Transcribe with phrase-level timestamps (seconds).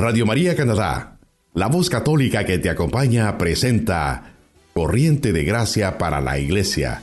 [0.00, 1.18] Radio María Canadá,
[1.52, 4.32] la voz católica que te acompaña, presenta
[4.72, 7.02] Corriente de Gracia para la Iglesia,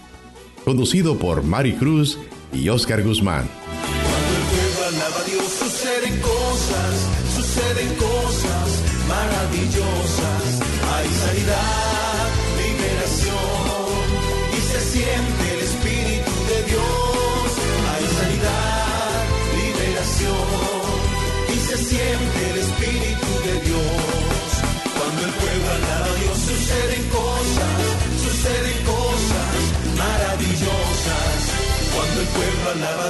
[0.65, 2.17] conducido por Mari Cruz
[2.51, 3.47] y Oscar Guzmán.
[3.77, 10.59] Cuando el alaba a Dios suceden cosas, suceden cosas maravillosas.
[10.91, 11.86] Hay sanidad,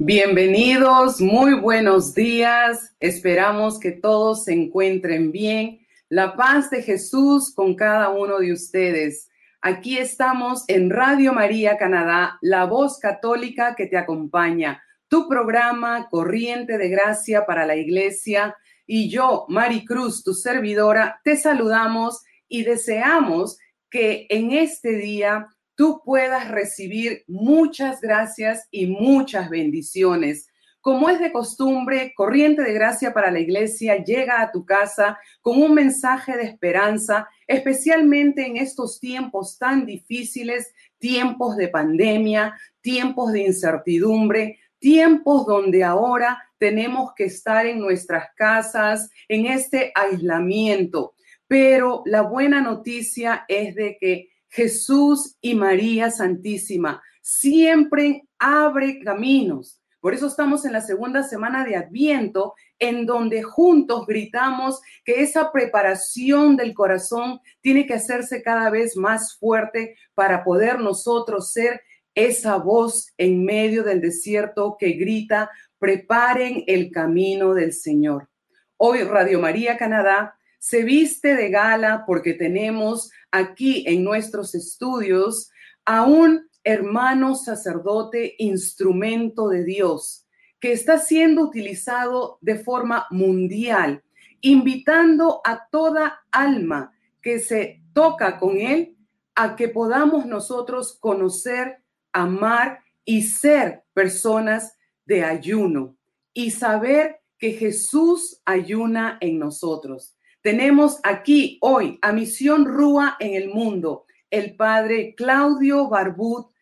[0.00, 2.94] Bienvenidos, muy buenos días.
[3.00, 5.80] Esperamos que todos se encuentren bien.
[6.08, 9.28] La paz de Jesús con cada uno de ustedes.
[9.60, 16.78] Aquí estamos en Radio María Canadá, la voz católica que te acompaña, tu programa Corriente
[16.78, 18.56] de Gracia para la Iglesia.
[18.86, 23.58] Y yo, Mari Cruz, tu servidora, te saludamos y deseamos
[23.90, 30.48] que en este día tú puedas recibir muchas gracias y muchas bendiciones.
[30.80, 35.62] Como es de costumbre, Corriente de Gracia para la Iglesia llega a tu casa con
[35.62, 43.42] un mensaje de esperanza, especialmente en estos tiempos tan difíciles, tiempos de pandemia, tiempos de
[43.42, 51.14] incertidumbre, tiempos donde ahora tenemos que estar en nuestras casas, en este aislamiento.
[51.46, 59.80] Pero la buena noticia es de que Jesús y María Santísima siempre abre caminos.
[60.00, 65.50] Por eso estamos en la segunda semana de Adviento, en donde juntos gritamos que esa
[65.50, 71.82] preparación del corazón tiene que hacerse cada vez más fuerte para poder nosotros ser
[72.14, 78.28] esa voz en medio del desierto que grita, preparen el camino del Señor.
[78.76, 85.50] Hoy Radio María Canadá se viste de gala porque tenemos aquí en nuestros estudios
[85.84, 90.26] a un hermano sacerdote instrumento de Dios
[90.60, 94.02] que está siendo utilizado de forma mundial,
[94.40, 96.92] invitando a toda alma
[97.22, 98.96] que se toca con él
[99.34, 101.82] a que podamos nosotros conocer,
[102.12, 104.76] amar y ser personas
[105.06, 105.96] de ayuno
[106.34, 110.17] y saber que Jesús ayuna en nosotros.
[110.42, 116.52] Tenemos aquí hoy a Misión Rúa en el mundo el padre Claudio Barbut,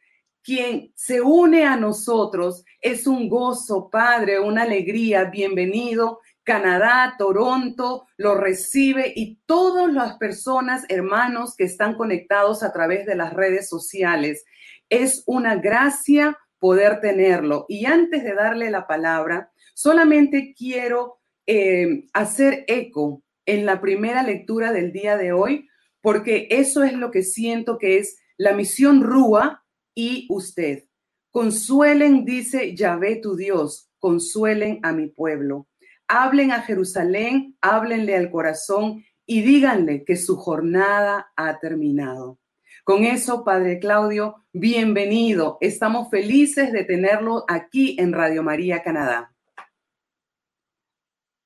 [0.42, 2.64] quien se une a nosotros.
[2.80, 5.24] Es un gozo, padre, una alegría.
[5.24, 6.20] Bienvenido.
[6.44, 13.16] Canadá, Toronto, lo recibe y todas las personas, hermanos que están conectados a través de
[13.16, 14.44] las redes sociales.
[14.88, 17.66] Es una gracia poder tenerlo.
[17.68, 24.72] Y antes de darle la palabra, solamente quiero eh, hacer eco en la primera lectura
[24.72, 25.68] del día de hoy,
[26.02, 29.64] porque eso es lo que siento que es la misión Rúa
[29.94, 30.84] y usted.
[31.30, 35.68] Consuelen, dice Yahvé tu Dios, consuelen a mi pueblo.
[36.08, 42.38] Hablen a Jerusalén, háblenle al corazón y díganle que su jornada ha terminado.
[42.84, 45.58] Con eso, Padre Claudio, bienvenido.
[45.60, 49.35] Estamos felices de tenerlo aquí en Radio María Canadá.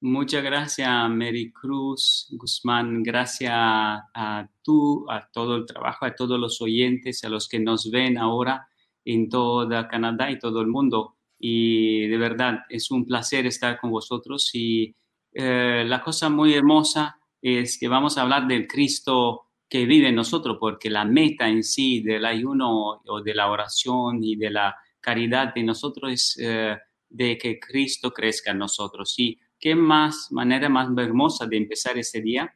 [0.03, 3.03] Muchas gracias, Mary Cruz Guzmán.
[3.03, 7.91] Gracias a tú, a todo el trabajo, a todos los oyentes, a los que nos
[7.91, 8.67] ven ahora
[9.05, 11.17] en toda Canadá y todo el mundo.
[11.39, 14.51] Y de verdad, es un placer estar con vosotros.
[14.55, 14.97] Y
[15.35, 20.15] eh, la cosa muy hermosa es que vamos a hablar del Cristo que vive en
[20.15, 24.75] nosotros, porque la meta en sí del ayuno o de la oración y de la
[24.99, 26.75] caridad de nosotros es eh,
[27.07, 29.15] de que Cristo crezca en nosotros.
[29.19, 32.55] Y qué más manera más hermosa de empezar ese día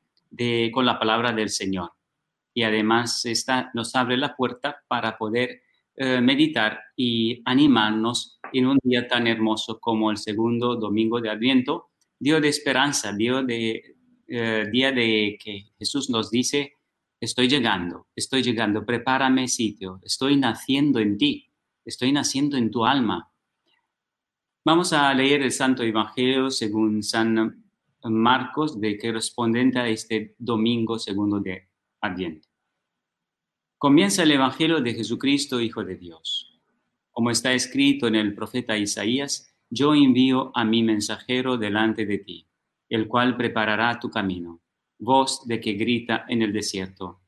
[0.73, 1.93] con la palabra del Señor.
[2.53, 5.63] Y además esta nos abre la puerta para poder
[5.97, 11.91] eh, meditar y animarnos en un día tan hermoso como el segundo domingo de Adviento,
[12.19, 13.97] día de esperanza, día de,
[14.27, 16.73] eh, día de que Jesús nos dice,
[17.21, 21.51] estoy llegando, estoy llegando, prepárame sitio, estoy naciendo en ti,
[21.85, 23.31] estoy naciendo en tu alma,
[24.67, 27.67] Vamos a leer el Santo Evangelio según San
[28.03, 31.69] Marcos de correspondiente a este domingo segundo de
[32.01, 32.49] Adviento.
[33.77, 36.63] Comienza el Evangelio de Jesucristo, Hijo de Dios.
[37.11, 42.49] Como está escrito en el profeta Isaías, yo envío a mi mensajero delante de ti,
[42.89, 44.63] el cual preparará tu camino.
[44.99, 47.21] Voz de que grita en el desierto,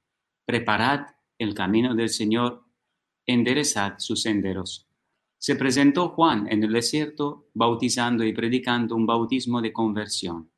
[0.46, 2.64] preparad el camino del Señor,
[3.26, 4.85] enderezad sus senderos.
[5.38, 10.50] Se presentó Juan en el desierto bautizando y predicando un bautismo de conversión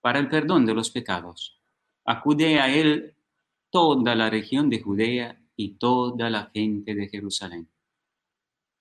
[0.00, 1.60] para el perdón de los pecados.
[2.04, 3.14] Acude a él
[3.70, 7.68] toda la región de Judea y toda la gente de Jerusalén.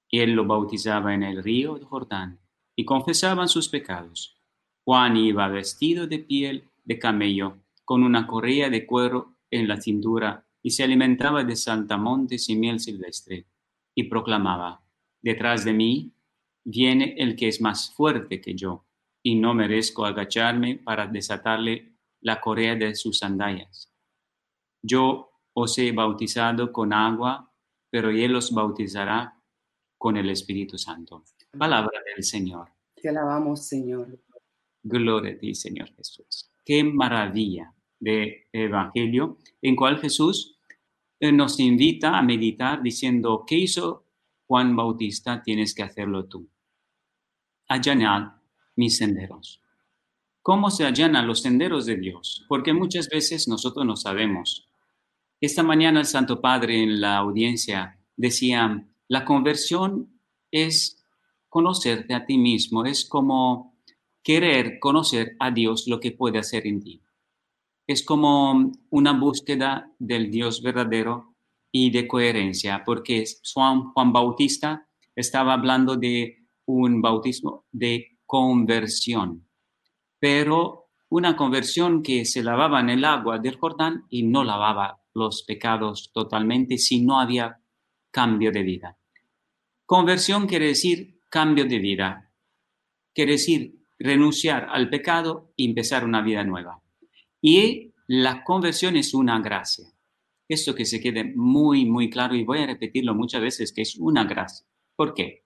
[0.09, 2.39] Él lo bautizaba en el río Jordán
[2.75, 4.37] y confesaban sus pecados.
[4.83, 10.45] Juan iba vestido de piel de camello, con una correa de cuero en la cintura,
[10.63, 13.45] y se alimentaba de saltamontes y miel silvestre,
[13.95, 14.81] y proclamaba,
[15.21, 16.13] Detrás de mí
[16.63, 18.85] viene el que es más fuerte que yo,
[19.23, 23.91] y no merezco agacharme para desatarle la correa de sus sandalias.
[24.81, 27.51] Yo os he bautizado con agua,
[27.89, 29.37] pero él os bautizará
[29.97, 31.23] con el Espíritu Santo.
[31.57, 32.69] Palabra del Señor.
[32.95, 34.19] Te alabamos, Señor.
[34.83, 36.51] Gloria a ti, Señor Jesús.
[36.65, 40.57] Qué maravilla de Evangelio en cual Jesús
[41.19, 44.07] eh, nos invita a meditar diciendo, ¿qué hizo
[44.51, 45.41] Juan Bautista?
[45.41, 46.49] Tienes que hacerlo tú.
[47.69, 48.41] Allanar
[48.75, 49.61] mis senderos.
[50.41, 52.43] ¿Cómo se allanan los senderos de Dios?
[52.49, 54.67] Porque muchas veces nosotros no sabemos.
[55.39, 60.19] Esta mañana el Santo Padre en la audiencia decía, la conversión
[60.51, 61.01] es
[61.47, 63.77] conocerte a ti mismo, es como
[64.21, 67.01] querer conocer a Dios lo que puede hacer en ti.
[67.87, 71.30] Es como una búsqueda del Dios verdadero
[71.71, 73.23] y de coherencia, porque
[73.53, 79.47] Juan, Juan Bautista estaba hablando de un bautismo de conversión,
[80.19, 85.43] pero una conversión que se lavaba en el agua del Jordán y no lavaba los
[85.43, 87.59] pecados totalmente si no había
[88.11, 88.97] cambio de vida.
[89.85, 92.31] Conversión quiere decir cambio de vida,
[93.13, 96.81] quiere decir renunciar al pecado y empezar una vida nueva.
[97.41, 99.87] Y la conversión es una gracia.
[100.51, 103.95] Esto que se quede muy, muy claro y voy a repetirlo muchas veces, que es
[103.95, 104.67] una gracia.
[104.97, 105.45] ¿Por qué?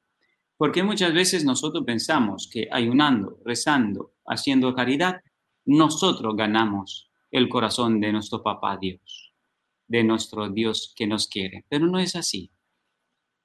[0.58, 5.22] Porque muchas veces nosotros pensamos que ayunando, rezando, haciendo caridad,
[5.66, 9.32] nosotros ganamos el corazón de nuestro papá Dios,
[9.88, 11.66] de nuestro Dios que nos quiere.
[11.70, 12.50] Pero no es así.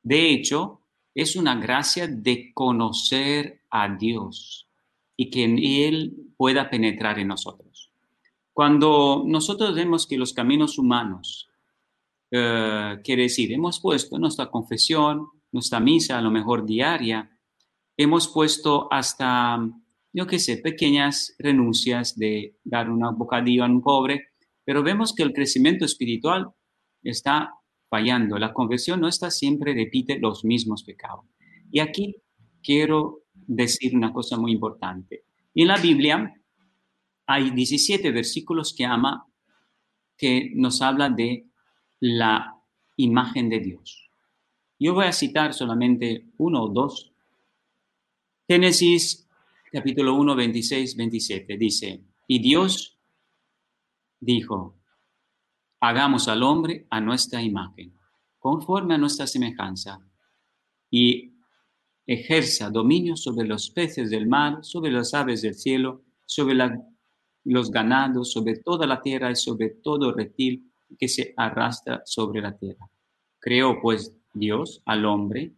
[0.02, 0.80] De hecho,
[1.14, 4.66] es una gracia de conocer a Dios
[5.14, 5.44] y que
[5.86, 7.92] Él pueda penetrar en nosotros.
[8.54, 11.49] Cuando nosotros vemos que los caminos humanos,
[12.30, 17.30] eh, quiere decir, hemos puesto nuestra confesión, nuestra misa, a lo mejor diaria,
[17.96, 19.58] hemos puesto hasta,
[20.12, 24.28] yo qué sé, pequeñas renuncias de dar un bocadillo a un pobre,
[24.64, 26.48] pero vemos que el crecimiento espiritual
[27.02, 27.54] está
[27.88, 28.38] fallando.
[28.38, 31.24] La conversión no está siempre repite los mismos pecados.
[31.70, 32.14] Y aquí
[32.62, 35.24] quiero decir una cosa muy importante.
[35.54, 36.32] En la Biblia
[37.26, 39.26] hay 17 versículos que ama
[40.16, 41.49] que nos habla de
[42.00, 42.56] la
[42.96, 44.10] imagen de Dios.
[44.78, 47.12] Yo voy a citar solamente uno o dos.
[48.48, 49.28] Génesis
[49.70, 52.98] capítulo 1, 26, 27 dice, y Dios
[54.18, 54.76] dijo,
[55.80, 57.96] hagamos al hombre a nuestra imagen,
[58.38, 60.00] conforme a nuestra semejanza,
[60.90, 61.34] y
[62.06, 66.56] ejerza dominio sobre los peces del mar, sobre las aves del cielo, sobre
[67.44, 72.56] los ganados, sobre toda la tierra y sobre todo reptil que se arrastra sobre la
[72.56, 72.88] tierra.
[73.38, 75.52] Creó pues Dios al hombre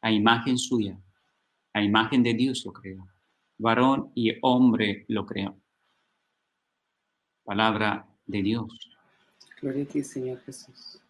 [0.00, 0.98] a imagen suya,
[1.72, 3.06] a imagen de Dios lo creó.
[3.58, 5.60] Varón y hombre lo creó.
[7.44, 8.68] Palabra de Dios.
[9.60, 11.00] Gloria a ti, Señor Jesús.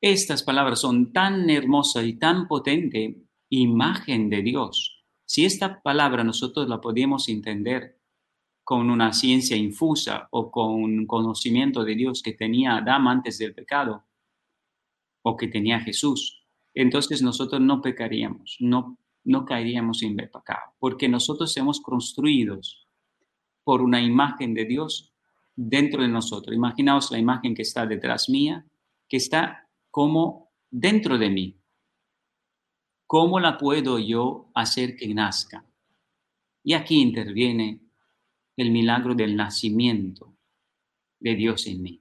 [0.00, 3.16] Estas palabras son tan hermosas y tan potentes,
[3.50, 5.04] imagen de Dios.
[5.26, 7.98] Si esta palabra nosotros la podemos entender
[8.64, 13.54] con una ciencia infusa o con un conocimiento de Dios que tenía Adán antes del
[13.54, 14.04] pecado
[15.22, 21.56] o que tenía Jesús, entonces nosotros no pecaríamos, no, no caeríamos en pecado, porque nosotros
[21.56, 22.88] hemos construidos
[23.62, 25.14] por una imagen de Dios
[25.54, 26.54] dentro de nosotros.
[26.54, 28.66] Imaginaos la imagen que está detrás mía,
[29.08, 31.56] que está como dentro de mí.
[33.06, 35.64] ¿Cómo la puedo yo hacer que nazca?
[36.62, 37.83] Y aquí interviene
[38.56, 40.34] el milagro del nacimiento
[41.18, 42.00] de Dios en mí.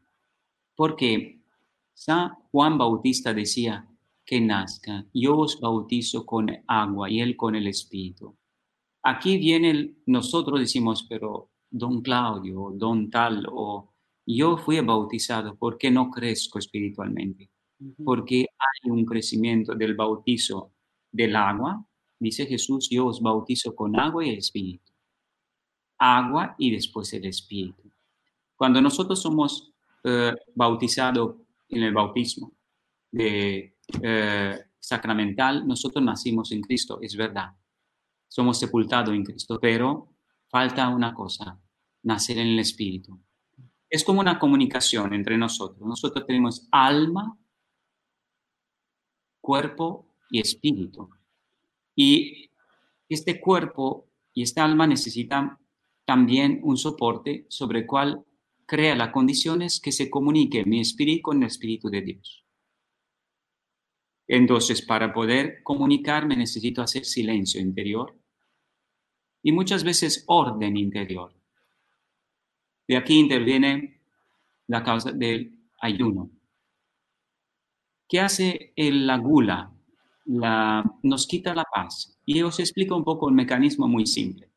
[0.76, 1.42] Porque
[1.94, 3.88] San Juan Bautista decía
[4.26, 8.36] que nazca, yo os bautizo con agua y él con el Espíritu.
[9.04, 13.94] Aquí viene, nosotros decimos, pero don Claudio, don tal, o
[14.26, 17.50] yo fui bautizado, ¿por qué no crezco espiritualmente?
[18.04, 20.72] Porque hay un crecimiento del bautizo
[21.12, 21.86] del agua.
[22.18, 24.83] Dice Jesús, yo os bautizo con agua y el espíritu.
[26.04, 27.90] Agua y después el espíritu.
[28.56, 29.72] Cuando nosotros somos
[30.04, 31.36] eh, bautizados
[31.70, 32.52] en el bautismo
[33.12, 37.54] de, eh, sacramental, nosotros nacimos en Cristo, es verdad.
[38.28, 40.10] Somos sepultados en Cristo, pero
[40.50, 41.58] falta una cosa,
[42.04, 43.18] nacer en el Espíritu.
[43.90, 45.88] Es como una comunicación entre nosotros.
[45.88, 47.38] Nosotros tenemos alma,
[49.40, 51.10] cuerpo y espíritu.
[51.96, 52.50] Y
[53.08, 55.58] este cuerpo y esta alma necesitan
[56.06, 58.26] también un soporte sobre el cual
[58.66, 62.46] crea las condiciones que se comunique mi espíritu con el espíritu de Dios.
[64.28, 68.18] Entonces, para poder comunicarme necesito hacer silencio interior
[69.42, 71.34] y muchas veces orden interior.
[72.88, 74.02] De aquí interviene
[74.68, 76.30] la causa del ayuno.
[78.08, 79.72] ¿Qué hace la gula?
[80.26, 82.18] La, nos quita la paz.
[82.26, 84.53] Y os explico un poco el mecanismo muy simple.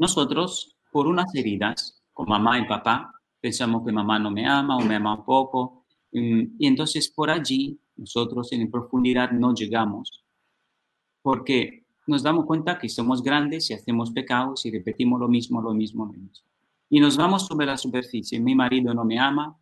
[0.00, 4.80] Nosotros, por unas heridas, con mamá y papá, pensamos que mamá no me ama o
[4.80, 10.24] me ama un poco, y entonces por allí nosotros en profundidad no llegamos,
[11.22, 15.72] porque nos damos cuenta que somos grandes y hacemos pecados y repetimos lo mismo, lo
[15.72, 16.50] mismo, lo mismo
[16.90, 18.40] y nos vamos sobre la superficie.
[18.40, 19.56] Mi marido no me ama,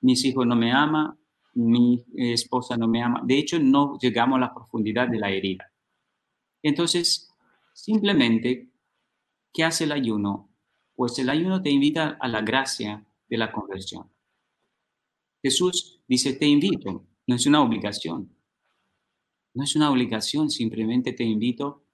[0.00, 1.16] mis hijos no me aman,
[1.54, 3.20] mi esposa no me ama.
[3.24, 5.70] De hecho, no llegamos a la profundidad de la herida.
[6.62, 7.30] Entonces,
[7.74, 8.70] simplemente,
[9.52, 10.50] ¿qué hace el ayuno?
[10.94, 14.10] Pues el ayuno te invita a la gracia de la conversión.
[15.42, 18.30] Jesús dice, te invito, no es una obligación.
[19.54, 21.84] No es una obligación, simplemente te invito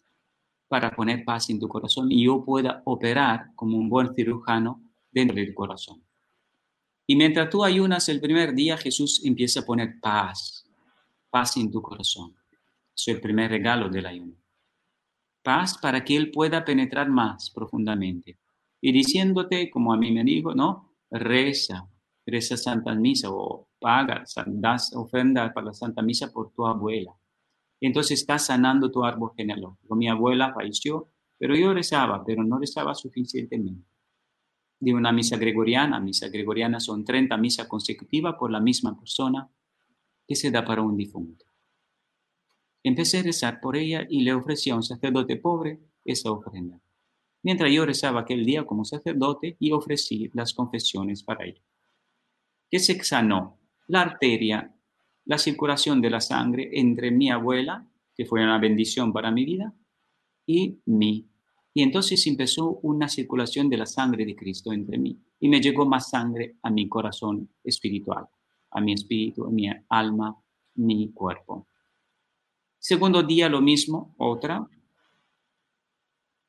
[0.69, 5.37] para poner paz en tu corazón y yo pueda operar como un buen cirujano dentro
[5.37, 6.03] del corazón.
[7.07, 10.69] Y mientras tú ayunas el primer día, Jesús empieza a poner paz,
[11.31, 12.37] paz en tu corazón.
[12.95, 14.35] Es el primer regalo del ayuno.
[15.49, 18.39] Paz para que Él pueda penetrar más profundamente.
[18.83, 20.93] Y diciéndote, como a mí me dijo, ¿no?
[21.11, 21.89] Reza,
[22.27, 27.13] reza Santa Misa o paga, das ofrenda para la Santa Misa por tu abuela
[27.81, 29.95] entonces estás sanando tu árbol genealógico.
[29.95, 33.89] Mi abuela falleció, pero yo rezaba, pero no rezaba suficientemente.
[34.81, 39.49] De una misa gregoriana, misa gregoriana son 30 misas consecutivas por la misma persona
[40.27, 41.45] que se da para un difunto.
[42.89, 46.81] Empecé a rezar por ella y le ofrecí a un sacerdote pobre esa ofrenda.
[47.43, 51.63] Mientras yo rezaba aquel día como sacerdote y ofrecí las confesiones para ella.
[52.71, 53.59] ¿Qué se sanó?
[53.87, 54.75] La arteria
[55.29, 59.75] la circulación de la sangre entre mi abuela, que fue una bendición para mi vida,
[60.47, 61.29] y mí.
[61.75, 65.21] Y entonces empezó una circulación de la sangre de Cristo entre mí.
[65.39, 68.25] Y me llegó más sangre a mi corazón espiritual,
[68.71, 70.35] a mi espíritu, a mi alma,
[70.77, 71.68] mi cuerpo.
[72.79, 74.67] Segundo día lo mismo, otra.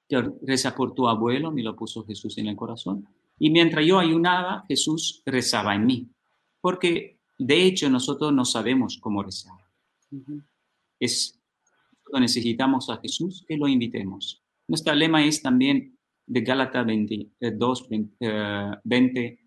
[0.10, 3.08] Reza por tu abuelo, me lo puso Jesús en el corazón.
[3.38, 6.08] Y mientras yo ayunaba, Jesús rezaba en mí.
[6.60, 9.58] Porque de hecho, nosotros no sabemos cómo rezar.
[11.00, 11.40] Es,
[12.12, 14.44] necesitamos a Jesús que lo invitemos.
[14.68, 17.88] Nuestro lema es también de Gálatas 22,
[18.84, 19.40] 20,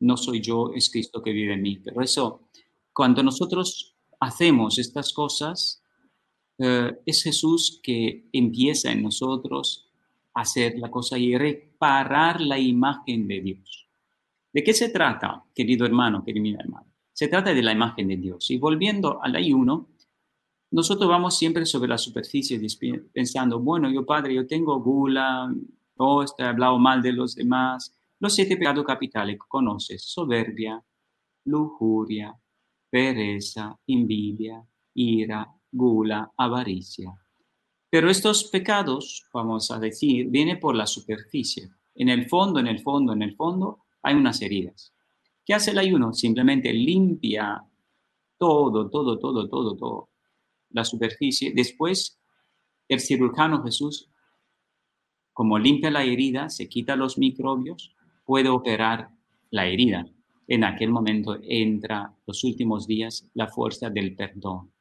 [0.00, 1.78] no soy yo, es Cristo que vive en mí.
[1.78, 2.48] Pero eso,
[2.92, 3.93] cuando nosotros
[4.24, 5.82] hacemos estas cosas,
[6.58, 9.90] eh, es Jesús que empieza en nosotros
[10.34, 13.86] a hacer la cosa y reparar la imagen de Dios.
[14.52, 16.86] ¿De qué se trata, querido hermano, querida hermana?
[17.12, 18.50] Se trata de la imagen de Dios.
[18.50, 19.88] Y volviendo al ayuno,
[20.70, 22.60] nosotros vamos siempre sobre la superficie
[23.12, 25.52] pensando, bueno, yo padre, yo tengo gula,
[25.96, 27.94] o oh, he hablado mal de los demás.
[28.18, 30.82] Los siete pecados capitales conoces, soberbia,
[31.44, 32.34] lujuria,
[32.94, 37.12] pereza, envidia, ira, gula, avaricia.
[37.90, 41.70] Pero estos pecados, vamos a decir, vienen por la superficie.
[41.96, 44.94] En el fondo, en el fondo, en el fondo, hay unas heridas.
[45.44, 46.12] ¿Qué hace el ayuno?
[46.12, 47.64] Simplemente limpia
[48.38, 50.10] todo, todo, todo, todo, todo,
[50.70, 51.52] la superficie.
[51.52, 52.20] Después,
[52.86, 54.08] el cirujano Jesús,
[55.32, 57.92] como limpia la herida, se quita los microbios,
[58.24, 59.10] puede operar
[59.50, 60.13] la herida.
[60.46, 64.72] En aquel momento entra los últimos días la fuerza del perdón.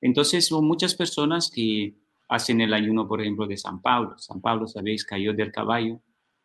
[0.00, 1.94] Entonces, son muchas personas que
[2.28, 4.18] hacen el ayuno, por ejemplo, de San Pablo.
[4.18, 6.00] San Pablo, sabéis, cayó del caballo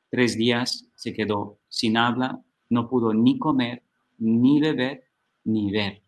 [0.10, 3.84] Tres días se quedó sin habla, no pudo ni comer,
[4.20, 5.04] ni beber,
[5.44, 6.02] ni ver.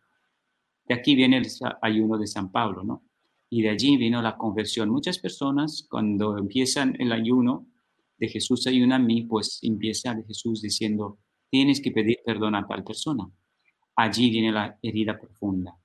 [0.88, 1.48] De aquí viene el
[1.82, 3.04] ayuno de San Pablo, ¿no?
[3.50, 4.90] Y de allí vino la conversión.
[4.90, 7.68] Muchas personas cuando empiezan el ayuno
[8.18, 11.20] de Jesús ayuna a mí, pues empieza Jesús diciendo,
[11.50, 13.30] tienes que pedir perdón a tal persona.
[13.96, 15.78] Allí viene la herida profunda.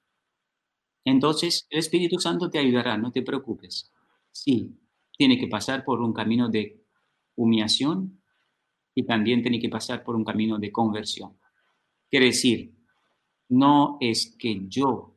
[1.05, 3.93] Entonces, el Espíritu Santo te ayudará, no te preocupes.
[4.33, 4.71] Sí,
[5.17, 6.81] tiene que pasar por un camino de
[7.37, 8.21] humillación
[8.95, 11.39] y también tiene que pasar por un camino de conversión.
[12.11, 12.73] Quiere decir,
[13.51, 15.15] no es que yo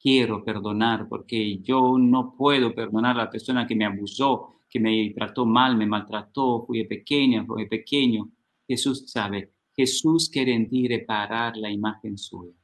[0.00, 5.12] quiero perdonar porque yo no puedo perdonar a la persona que me abusó, que me
[5.16, 8.30] trató mal, me maltrató, fui pequeña, fui pequeño.
[8.72, 10.56] Jesús sabe, Jesús quiere
[10.88, 12.54] reparar la imagen suya.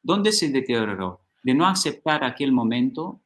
[0.00, 1.22] ¿Dónde se deterioró?
[1.42, 3.20] De no aceptar aquel momento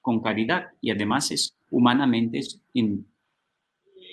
[0.00, 2.58] con caridad y además es humanamente es,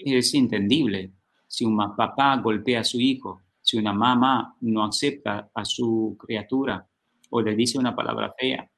[0.04, 1.14] es entendible.
[1.48, 6.86] Si un papá golpea a su hijo, si una mamá no acepta a su criatura
[7.30, 8.70] o le dice una palabra fea,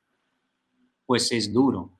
[1.07, 1.93] pues es duro.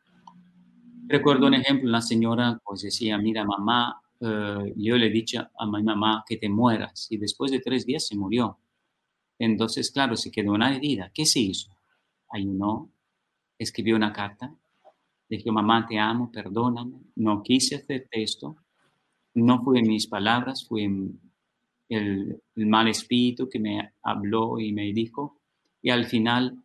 [1.07, 5.83] Recuerdo un ejemplo, una señora pues decía, mira mamá, eh, yo le dicho a mi
[5.83, 8.59] mamá que te mueras y después de tres días se murió.
[9.37, 11.11] Entonces, claro, se quedó una herida.
[11.13, 11.71] ¿Qué se hizo?
[12.29, 12.91] Ayunó,
[13.57, 14.53] escribió una carta,
[15.29, 18.57] dijo, mamá, te amo, perdóname, no quise hacerte esto,
[19.35, 21.19] no fue en mis palabras, fue en
[21.89, 25.39] el, mal espíritu que me habló y me dijo,
[25.81, 26.57] y al final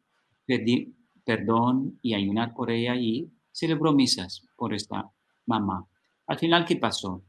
[0.47, 0.95] pedí
[1.25, 5.11] perdón y ayunar por ella y celebró misas por esta
[5.47, 5.87] mamá.
[6.27, 7.23] Al final, ¿qué pasó?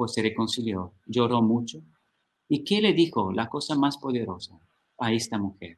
[0.00, 1.82] Pues se reconcilió, lloró mucho.
[2.48, 4.58] ¿Y qué le dijo la cosa más poderosa
[4.96, 5.76] a esta mujer?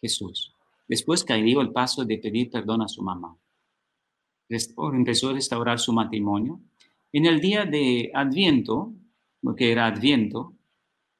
[0.00, 0.52] Jesús.
[0.88, 3.38] Después dio el paso de pedir perdón a su mamá.
[4.48, 6.58] Empezó a restaurar su matrimonio.
[7.12, 8.92] En el día de Adviento,
[9.40, 10.52] porque era Adviento,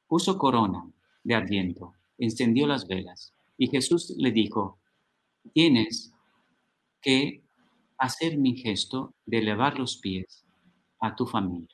[0.08, 0.90] puso corona
[1.22, 4.80] de Adviento, encendió las velas y Jesús le dijo,
[5.52, 6.12] tienes
[7.00, 7.44] que
[7.96, 10.44] hacer mi gesto de levar los pies
[10.98, 11.73] a tu familia.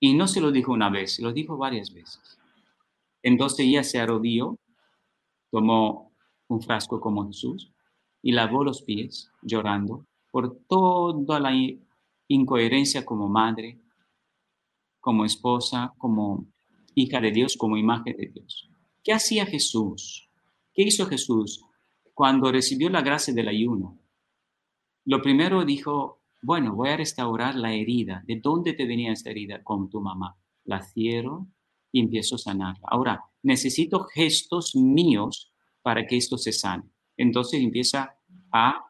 [0.00, 2.38] Y no se lo dijo una vez, se lo dijo varias veces.
[3.22, 4.58] Entonces ella se arrodilló,
[5.50, 6.12] tomó
[6.48, 7.70] un frasco como Jesús
[8.22, 11.52] y lavó los pies llorando por toda la
[12.28, 13.78] incoherencia como madre,
[15.00, 16.46] como esposa, como
[16.94, 18.70] hija de Dios, como imagen de Dios.
[19.02, 20.28] ¿Qué hacía Jesús?
[20.72, 21.64] ¿Qué hizo Jesús
[22.14, 23.98] cuando recibió la gracia del ayuno?
[25.04, 28.22] Lo primero dijo, bueno, voy a restaurar la herida.
[28.26, 29.62] ¿De dónde te venía esta herida?
[29.62, 30.36] Con tu mamá.
[30.64, 31.46] La cierro
[31.92, 32.86] y empiezo a sanarla.
[32.90, 36.84] Ahora, necesito gestos míos para que esto se sane.
[37.16, 38.16] Entonces empieza
[38.52, 38.84] a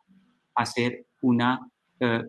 [0.55, 2.23] hacer una eh,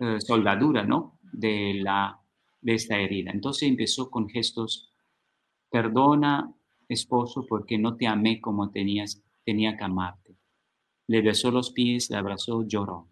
[0.00, 1.18] eh, soldadura, ¿no?
[1.32, 2.18] De, la,
[2.60, 3.30] de esta herida.
[3.30, 4.92] Entonces empezó con gestos,
[5.70, 6.52] perdona
[6.88, 10.36] esposo porque no te amé como tenías, tenía que amarte.
[11.06, 13.08] Le besó los pies, le abrazó, lloró.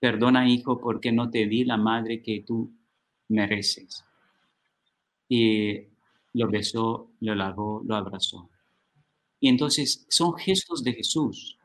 [0.00, 2.72] Perdona, hijo, porque no te di la madre que tú
[3.28, 4.04] mereces.
[5.28, 5.88] Y
[6.34, 8.48] lo besó, lo lavó, lo abrazó.
[9.40, 11.58] Y entonces son gestos de Jesús.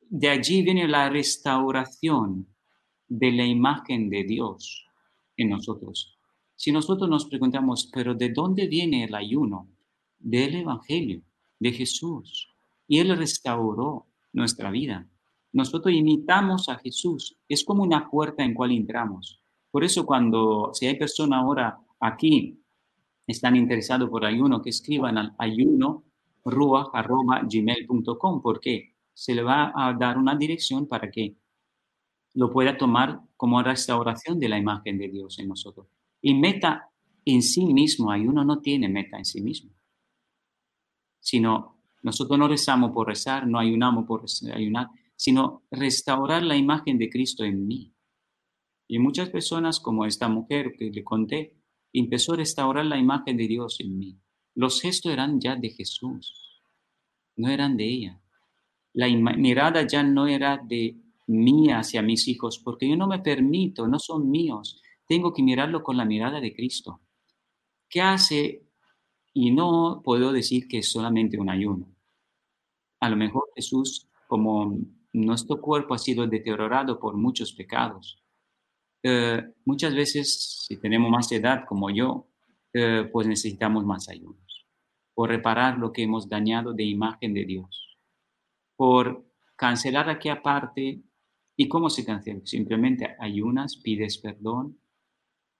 [0.00, 2.46] De allí viene la restauración
[3.08, 4.86] de la imagen de Dios
[5.36, 6.18] en nosotros.
[6.56, 9.68] Si nosotros nos preguntamos, pero ¿de dónde viene el ayuno?
[10.18, 11.22] Del Evangelio,
[11.58, 12.48] de Jesús.
[12.86, 15.06] Y Él restauró nuestra vida.
[15.52, 17.36] Nosotros imitamos a Jesús.
[17.48, 19.40] Es como una puerta en cual entramos.
[19.70, 22.60] Por eso cuando, si hay personas ahora aquí,
[23.26, 26.04] están interesados por ayuno, que escriban al ayuno
[26.44, 31.36] gmail.com porque se le va a dar una dirección para que
[32.34, 35.88] lo pueda tomar como restauración de la imagen de Dios en nosotros.
[36.22, 36.88] Y meta
[37.24, 39.72] en sí mismo, ayuno no tiene meta en sí mismo,
[41.20, 47.10] sino nosotros no rezamos por rezar, no ayunamos por ayunar, sino restaurar la imagen de
[47.10, 47.92] Cristo en mí.
[48.86, 51.56] Y muchas personas, como esta mujer que le conté,
[51.92, 54.16] empezó a restaurar la imagen de Dios en mí.
[54.54, 56.62] Los gestos eran ya de Jesús,
[57.36, 58.20] no eran de ella.
[58.92, 63.88] La mirada ya no era de mía hacia mis hijos, porque yo no me permito,
[63.88, 64.80] no son míos.
[65.08, 67.00] Tengo que mirarlo con la mirada de Cristo.
[67.88, 68.62] ¿Qué hace?
[69.34, 71.88] Y no puedo decir que es solamente un ayuno.
[73.00, 74.78] A lo mejor Jesús, como
[75.12, 78.22] nuestro cuerpo ha sido deteriorado por muchos pecados,
[79.02, 82.26] eh, muchas veces, si tenemos más edad como yo,
[82.72, 84.66] eh, pues necesitamos más ayunos
[85.14, 87.98] por reparar lo que hemos dañado de imagen de Dios,
[88.76, 89.24] por
[89.56, 91.02] cancelar aquí aparte
[91.60, 92.40] ¿Y cómo se cancela?
[92.44, 94.78] Simplemente ayunas, pides perdón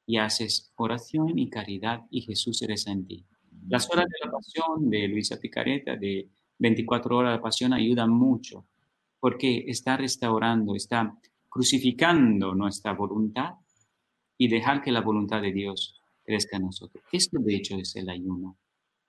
[0.06, 3.26] y haces oración y caridad y Jesús reza en ti.
[3.66, 8.64] Las horas de la pasión de Luisa Picareta, de 24 horas de pasión, ayudan mucho
[9.20, 13.54] porque está restaurando, está crucificando nuestra voluntad
[14.36, 17.02] y dejar que la voluntad de Dios crezca en nosotros.
[17.10, 18.58] Esto de hecho es el ayuno,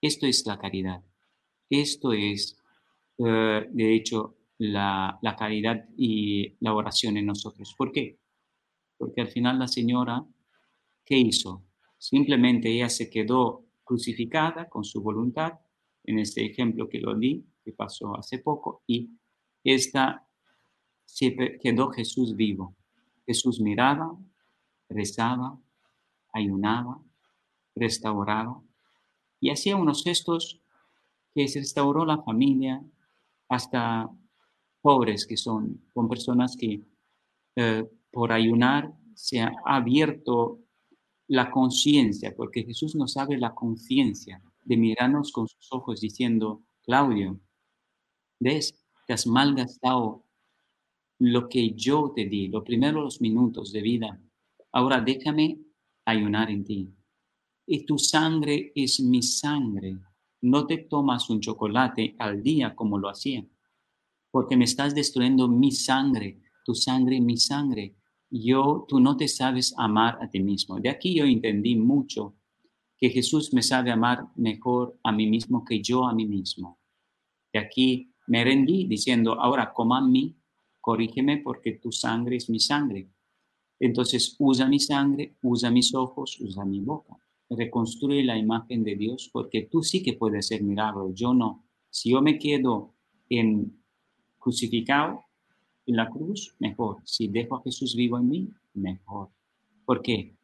[0.02, 1.04] esto es la caridad,
[1.69, 2.58] esto es
[3.17, 7.76] eh, de hecho la, la caridad y la oración en nosotros.
[7.78, 8.17] ¿Por qué?
[8.98, 10.26] Porque al final la señora,
[11.06, 11.65] ¿qué hizo?
[11.98, 15.54] Simplemente ella se quedó crucificada con su voluntad,
[16.04, 19.10] en este ejemplo que lo di, que pasó hace poco, y
[19.63, 20.26] esta
[21.06, 22.76] se quedó Jesús vivo.
[23.26, 24.17] Jesús miraba,
[24.89, 25.60] rezaba,
[26.34, 27.02] ayunaba,
[27.76, 28.62] restauraba
[29.39, 30.62] y hacía unos gestos
[31.34, 32.84] que se restauró la familia
[33.48, 34.10] hasta
[34.82, 36.82] pobres que son, con personas que
[37.56, 40.60] eh, por ayunar se ha abierto
[41.28, 47.39] la conciencia, porque Jesús nos abre la conciencia de mirarnos con sus ojos diciendo, Claudio,
[48.39, 48.74] ¿ves?
[49.10, 50.24] Te has malgastado
[51.17, 54.22] lo que yo te di, los primeros minutos de vida.
[54.72, 55.58] Ahora déjame
[56.06, 56.93] ayunar en ti.
[57.65, 59.98] Y tu sangre es mi sangre.
[60.41, 63.43] No te tomas un chocolate al día como lo hacía,
[64.30, 67.95] porque me estás destruyendo mi sangre, tu sangre, mi sangre.
[68.30, 70.80] Yo, tú no te sabes amar a ti mismo.
[70.80, 72.36] De aquí yo entendí mucho
[72.95, 76.78] que Jesús me sabe amar mejor a mí mismo que yo a mí mismo.
[77.52, 80.36] De aquí me rendí diciendo, ahora coma mí
[80.80, 83.10] corrígeme porque tu sangre es mi sangre.
[83.80, 87.18] Entonces usa mi sangre, usa mis ojos, usa mi boca.
[87.50, 91.65] Reconstruye la imagen de Dios porque tú sí que puedes ser milagro, yo no.
[91.89, 92.94] Si yo me quedo
[93.30, 93.82] en
[94.38, 95.26] crucificado
[95.88, 96.98] en la cruz, mejor.
[97.04, 99.30] Si dejo a Jesús vivo en mí, mejor.
[99.86, 100.36] ¿Por qué?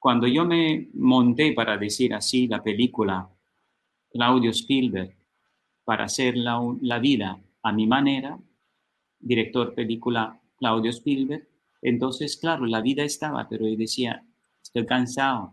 [0.00, 3.30] Cuando yo me monté para decir así la película
[4.10, 5.19] Claudio Spielberg,
[5.90, 8.38] para hacer la, vida a mi manera,
[9.18, 11.48] director película Claudio Spielberg.
[11.82, 14.24] Entonces, claro, la vida estaba, pero yo decía,
[14.62, 15.52] estoy cansado,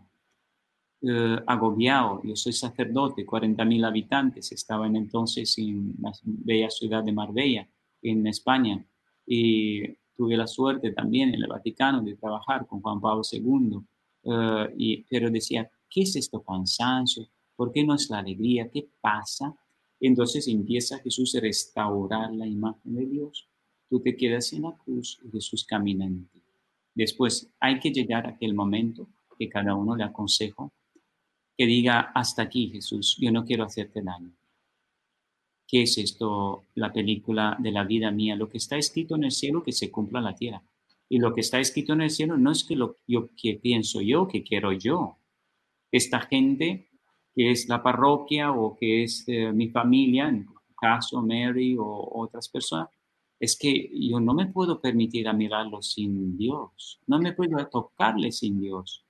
[1.02, 7.10] eh, agobiado, yo soy sacerdote, 40.000 habitantes, estaba en entonces en la bella ciudad de
[7.10, 7.68] Marbella,
[8.00, 8.86] en España,
[9.26, 13.80] y tuve la suerte también en el Vaticano de trabajar con Juan Pablo II,
[14.22, 17.26] eh, y, pero decía, ¿qué es esto cansancio?
[17.56, 18.70] ¿Por qué no es la alegría?
[18.70, 19.52] ¿Qué pasa?
[20.00, 23.48] Entonces empieza Jesús a restaurar la imagen de Dios
[23.88, 26.42] tú te quedas en la cruz y Jesús camina en ti.
[26.94, 29.08] Después hay que llegar a aquel momento
[29.38, 30.72] que cada uno le aconsejo
[31.56, 34.32] que diga, hasta aquí Jesús, yo no quiero hacerte daño.
[35.66, 38.36] ¿Qué es esto, la película de la vida mía?
[38.36, 40.62] Lo que está escrito en el cielo, que se cumpla en la tierra.
[41.08, 44.00] Y lo que está escrito en el cielo no es que lo yo, que pienso
[44.00, 45.18] yo, que quiero yo.
[45.90, 46.87] Esta gente
[47.38, 52.48] que es la parroquia o que es eh, mi familia, en caso Mary o otras
[52.48, 52.88] personas,
[53.38, 58.32] es que yo no me puedo permitir a mirarlo sin Dios, no me puedo tocarle
[58.32, 59.04] sin Dios.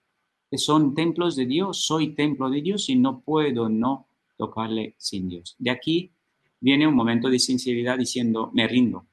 [0.52, 5.56] Son templos de Dios, soy templo de Dios y no puedo no tocarle sin Dios.
[5.58, 6.12] De aquí
[6.60, 9.06] viene un momento de sinceridad diciendo, me rindo.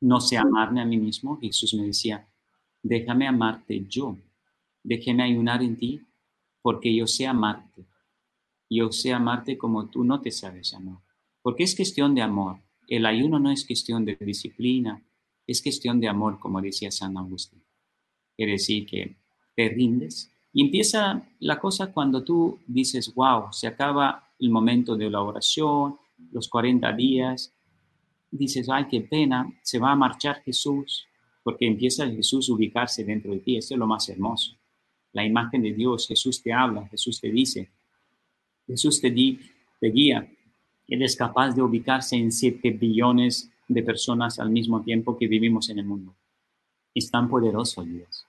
[0.00, 1.38] No sé amarme a mí mismo.
[1.42, 2.26] Jesús me decía,
[2.82, 4.16] déjame amarte yo,
[4.82, 6.00] déjame ayunar en ti,
[6.62, 7.87] porque yo sé amarte.
[8.70, 10.98] Yo sé amarte como tú no te sabes amar.
[11.42, 15.04] Porque es cuestión de amor el ayuno no es cuestión de disciplina,
[15.46, 17.62] es cuestión de amor, como decía San Agustín.
[18.34, 19.16] Quiere decir que
[19.54, 25.10] te rindes y empieza la cosa cuando tú dices, wow, se acaba el momento de
[25.10, 25.98] la oración,
[26.32, 27.54] los 40 días,
[28.30, 31.06] dices, ay, qué pena, se va a marchar Jesús,
[31.42, 34.56] porque empieza Jesús a ubicarse dentro de ti, eso es lo más hermoso.
[35.12, 37.70] La imagen de Dios, Jesús te habla, Jesús te dice,
[38.68, 39.40] Jesús te, di,
[39.80, 40.30] te guía,
[40.86, 45.68] él es capaz de ubicarse en 7 billones de personas al mismo tiempo que vivimos
[45.70, 46.14] en el mundo.
[46.94, 48.26] Es tan poderoso Dios.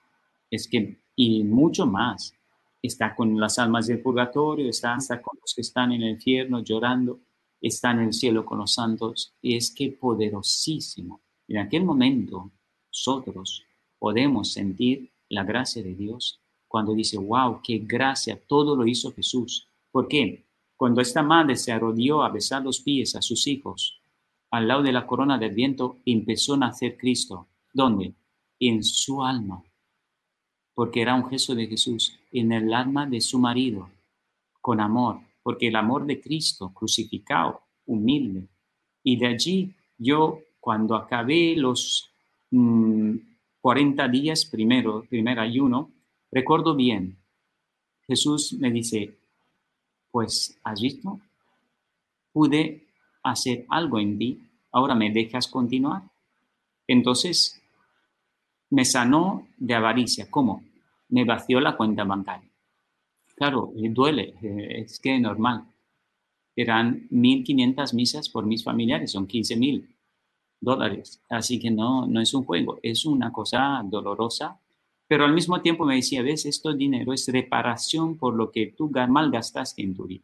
[0.50, 2.34] Es que, y mucho más,
[2.82, 6.62] está con las almas del purgatorio, está hasta con los que están en el infierno
[6.62, 7.20] llorando,
[7.60, 9.32] está en el cielo con los santos.
[9.40, 11.20] Y es que poderosísimo.
[11.48, 12.50] En aquel momento,
[12.88, 13.64] nosotros
[13.98, 19.69] podemos sentir la gracia de Dios cuando dice, wow, qué gracia, todo lo hizo Jesús.
[19.90, 20.46] ¿Por qué?
[20.76, 24.00] Cuando esta madre se arrodilló a besar los pies a sus hijos,
[24.50, 27.48] al lado de la corona del viento, empezó a nacer Cristo.
[27.72, 28.14] ¿Dónde?
[28.58, 29.62] En su alma.
[30.74, 33.90] Porque era un gesto de Jesús, en el alma de su marido,
[34.60, 35.20] con amor.
[35.42, 38.48] Porque el amor de Cristo, crucificado, humilde.
[39.02, 42.10] Y de allí yo, cuando acabé los
[42.50, 45.92] 40 mm, días primero, primer ayuno,
[46.32, 47.18] recuerdo bien,
[48.06, 49.19] Jesús me dice,
[50.10, 51.20] pues, ¿has visto?
[52.32, 52.86] Pude
[53.22, 56.02] hacer algo en ti Ahora me dejas continuar.
[56.86, 57.60] Entonces,
[58.70, 60.30] me sanó de avaricia.
[60.30, 60.62] ¿Cómo?
[61.08, 62.48] Me vació la cuenta bancaria.
[63.34, 65.64] Claro, duele, eh, es que es normal.
[66.54, 69.86] Eran 1.500 misas por mis familiares, son 15.000
[70.60, 71.22] dólares.
[71.28, 74.60] Así que no, no es un juego, es una cosa dolorosa.
[75.10, 78.88] Pero al mismo tiempo me decía, ves, esto dinero es reparación por lo que tú
[79.08, 80.22] malgastaste en tu vida.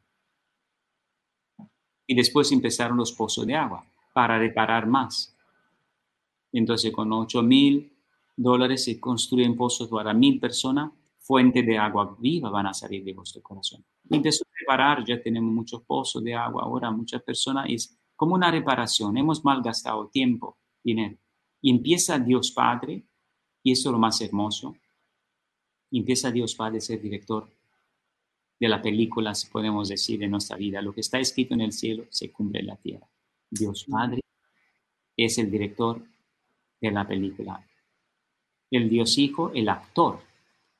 [2.07, 5.37] Y después empezaron los pozos de agua para reparar más.
[6.53, 7.99] Entonces con 8 mil
[8.37, 13.13] dólares se construyen pozos para mil personas, fuente de agua viva van a salir de
[13.13, 13.85] vuestro corazón.
[14.09, 18.53] Empezó a reparar, ya tenemos muchos pozos de agua, ahora muchas personas, es como una
[18.53, 21.17] reparación, hemos malgastado tiempo, dinero.
[21.61, 23.05] Y empieza Dios Padre,
[23.67, 24.77] y eso es lo más hermoso,
[25.91, 27.51] empieza Dios Padre a ser director
[28.61, 30.81] de la película, podemos decir, de nuestra vida.
[30.81, 33.11] Lo que está escrito en el cielo se cumple en la tierra.
[33.51, 34.21] Dios Padre
[35.17, 36.01] es el director
[36.81, 37.67] de la película.
[38.71, 40.21] El Dios Hijo, el actor.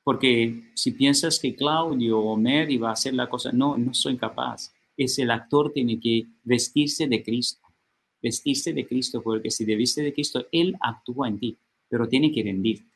[0.05, 4.17] Porque si piensas que Claudio o Mary va a hacer la cosa, no, no soy
[4.17, 4.73] capaz.
[4.97, 7.67] Es el actor tiene que vestirse de Cristo.
[8.23, 12.33] Vestirse de Cristo, porque si te viste de Cristo, Él actúa en ti, pero tiene
[12.33, 12.91] que rendirte.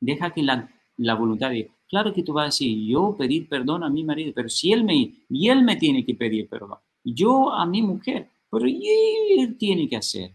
[0.00, 0.68] Deja que la,
[1.14, 4.48] voluntad de Claro que tú vas a decir, yo pedir perdón a mi marido, pero
[4.48, 6.78] si él me, y él me tiene que pedir perdón.
[7.02, 10.32] Yo a mi mujer, pero él tiene que hacer.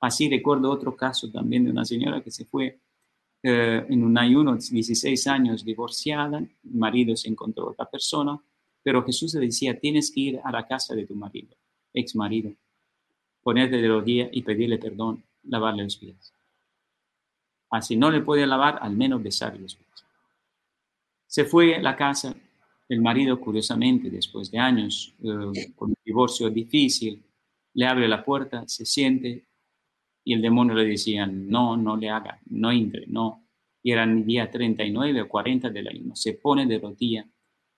[0.00, 2.78] Así recuerdo otro caso también de una señora que se fue
[3.42, 8.38] eh, en un ayuno, 16 años divorciada, marido se encontró otra persona,
[8.82, 11.56] pero Jesús le decía, tienes que ir a la casa de tu marido,
[11.94, 12.52] ex marido,
[13.42, 16.32] ponerte de rodillas y pedirle perdón, lavarle los pies.
[17.70, 20.04] Así no le puede lavar, al menos besarle los pies.
[21.26, 22.34] Se fue a la casa.
[22.88, 27.22] El marido, curiosamente, después de años eh, con un divorcio difícil,
[27.74, 29.44] le abre la puerta, se siente
[30.24, 33.46] y el demonio le decía, no, no le haga, no entre, no.
[33.82, 36.16] Y eran día 39 o 40 del año.
[36.16, 37.26] Se pone de rodilla.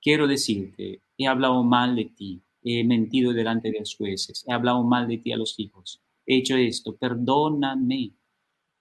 [0.00, 4.82] Quiero decirte, he hablado mal de ti, he mentido delante de los jueces, he hablado
[4.82, 8.12] mal de ti a los hijos, he hecho esto, perdóname.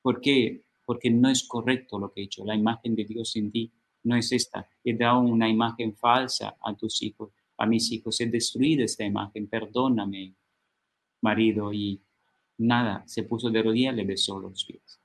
[0.02, 0.64] ¿Por qué?
[0.90, 2.44] Porque no es correcto lo que he hecho.
[2.44, 3.72] La imagen de Dios en ti
[4.06, 4.68] no es esta.
[4.84, 8.20] He dado una imagen falsa a tus hijos, a mis hijos.
[8.20, 9.48] He destruido esta imagen.
[9.48, 10.34] Perdóname,
[11.22, 11.72] marido.
[11.72, 12.02] Y
[12.58, 15.00] nada, se puso de rodillas, le besó los pies.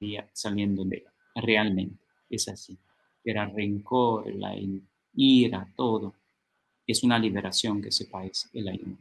[0.00, 1.04] Y saliendo de él.
[1.34, 2.78] Realmente es así.
[3.22, 4.56] Era rencor, la
[5.12, 6.14] ira, todo.
[6.86, 8.96] Es una liberación que sepáis el ayuno.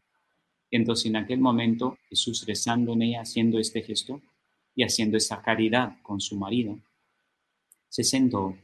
[0.72, 4.22] Entonces, en aquel momento, Jesús rezando en ella, haciendo este gesto
[4.76, 6.80] y haciendo esa caridad con su marido,
[7.90, 8.56] se sentó,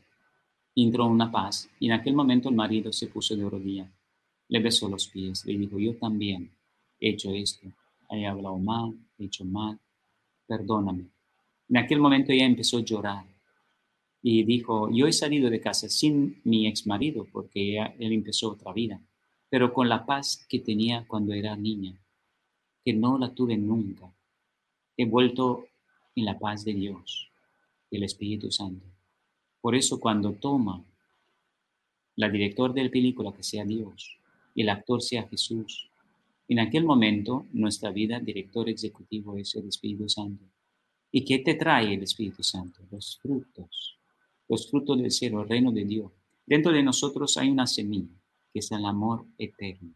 [0.75, 3.89] entró una paz y en aquel momento el marido se puso de rodilla,
[4.49, 6.51] le besó los pies, le dijo, yo también
[6.99, 7.67] he hecho esto,
[8.09, 9.79] he hablado mal, he hecho mal,
[10.47, 11.05] perdóname.
[11.69, 13.25] En aquel momento ella empezó a llorar
[14.21, 18.73] y dijo, yo he salido de casa sin mi ex marido porque él empezó otra
[18.73, 18.99] vida,
[19.51, 21.93] pero con la paz que tenía cuando era niña,
[22.85, 24.09] que no la tuve nunca.
[24.95, 25.67] He vuelto
[26.15, 27.29] en la paz de Dios,
[27.91, 28.85] del Espíritu Santo.
[29.59, 30.81] Por eso cuando toma
[32.15, 34.17] la director de la película que sea Dios
[34.55, 35.89] y el actor sea Jesús,
[36.47, 40.45] en aquel momento nuestra vida, director ejecutivo es el Espíritu Santo.
[41.11, 42.83] ¿Y qué te trae el Espíritu Santo?
[42.89, 43.99] Los frutos,
[44.47, 46.09] los frutos del cielo, el reino de Dios.
[46.45, 48.20] Dentro de nosotros hay una semilla,
[48.51, 49.93] que es el amor eterno.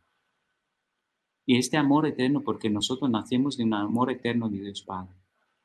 [1.45, 5.13] Y este amor eterno, porque nosotros nacemos de un amor eterno de Dios Padre.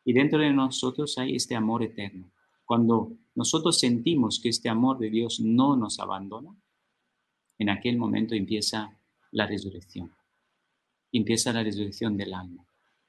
[0.04, 2.30] Y dentro de nosotros hay este amor eterno.
[2.64, 6.54] Cuando nosotros sentimos que este amor de Dios no nos abandona,
[7.58, 8.96] en aquel momento empieza
[9.32, 10.12] la resurrección.
[11.12, 12.64] Empieza la resurrección del alma.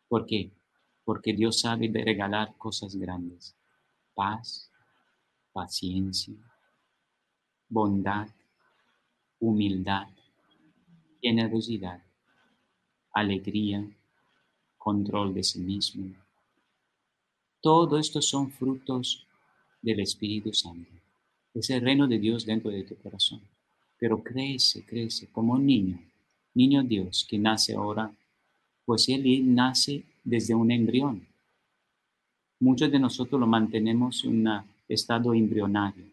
[0.07, 0.51] ¿Por qué?
[1.03, 3.55] Porque Dios sabe regalar cosas grandes.
[4.13, 4.71] Paz,
[5.51, 6.35] paciencia,
[7.69, 8.27] bondad,
[9.41, 10.07] humildad,
[11.21, 12.01] generosidad,
[13.11, 13.83] alegría,
[14.77, 16.13] control de sí mismo.
[17.59, 19.25] Todo esto son frutos
[19.81, 20.91] del Espíritu Santo.
[21.53, 23.41] Es el reino de Dios dentro de tu corazón.
[23.99, 25.99] Pero crece, crece como un niño,
[26.53, 28.11] niño Dios que nace ahora,
[28.85, 29.23] pues él
[29.53, 31.27] nace desde un embrión.
[32.59, 36.05] Muchos de nosotros lo mantenemos en un estado embrionario.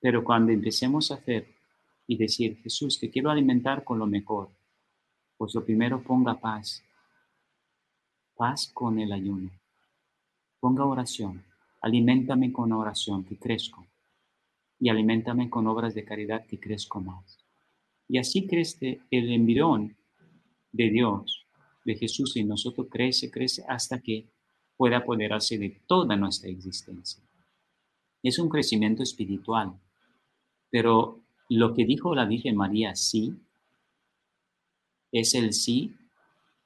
[0.00, 1.55] Pero cuando empecemos a hacer
[2.06, 4.50] y decir, Jesús, te quiero alimentar con lo mejor,
[5.36, 6.82] pues lo primero ponga paz.
[8.34, 9.50] Paz con el ayuno.
[10.60, 11.42] Ponga oración
[11.86, 13.86] Aliméntame con oración, que crezco.
[14.80, 17.38] Y aliméntame con obras de caridad, que crezco más.
[18.08, 19.96] Y así crece el embrión
[20.72, 21.46] de Dios,
[21.84, 24.26] de Jesús en nosotros crece, crece hasta que
[24.76, 27.22] pueda apoderarse de toda nuestra existencia.
[28.20, 29.80] Es un crecimiento espiritual,
[30.70, 33.34] pero lo que dijo la Virgen María sí,
[35.12, 35.94] es el sí,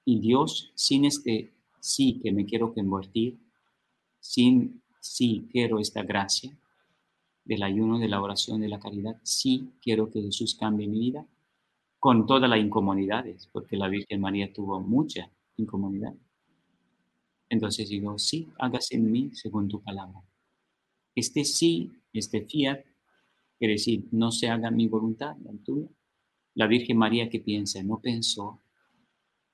[0.04, 3.38] y Dios sin este sí que me quiero convertir,
[4.18, 6.56] sin sí quiero esta gracia
[7.44, 11.26] del ayuno, de la oración, de la caridad, sí quiero que Jesús cambie mi vida,
[11.98, 16.14] con todas las incomodidades, porque la Virgen María tuvo mucha incomodidad.
[17.48, 20.22] Entonces digo, sí, hágase en mí según tu palabra.
[21.14, 22.80] Este sí, este fiat,
[23.60, 25.86] quiere decir, no se haga mi voluntad, la tuya.
[26.54, 28.58] La Virgen María que piensa, no pensó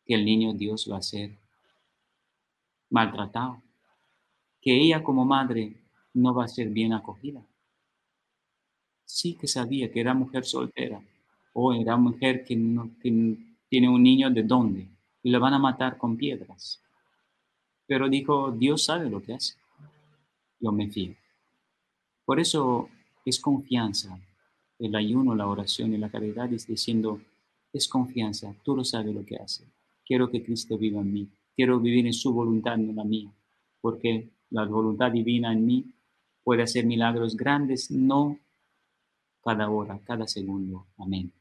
[0.04, 1.36] que el niño Dios va a ser
[2.88, 3.60] maltratado,
[4.62, 5.74] que ella como madre
[6.14, 7.44] no va a ser bien acogida.
[9.04, 11.02] Sí que sabía que era mujer soltera
[11.52, 14.88] o era mujer que, no, tiene un niño de dónde
[15.24, 16.80] y lo van a matar con piedras.
[17.88, 19.54] Pero dijo, Dios sabe lo que hace.
[20.60, 21.14] Yo me fío.
[22.24, 22.88] Por eso
[23.26, 24.18] es confianza.
[24.78, 27.20] El ayuno, la oración y la caridad es diciendo,
[27.72, 29.64] es confianza, tú lo sabes lo que hace.
[30.06, 31.28] Quiero que Cristo viva en mí.
[31.54, 33.30] Quiero vivir en su voluntad, no la mía.
[33.80, 35.84] Porque la voluntad divina en mí
[36.44, 38.38] puede hacer milagros grandes, no
[39.42, 40.86] cada hora, cada segundo.
[40.98, 41.32] Amén.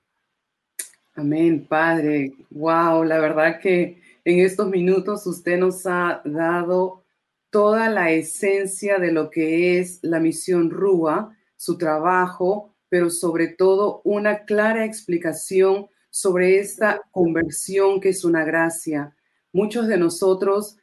[1.13, 2.33] Amén, Padre.
[2.49, 7.03] Wow, la verdad que en estos minutos usted nos ha dado
[7.51, 14.01] toda la esencia de lo que es la misión RUA, su trabajo, pero sobre todo
[14.03, 19.15] una clara explicación sobre esta conversión que es una gracia.
[19.51, 20.77] Muchos de nosotros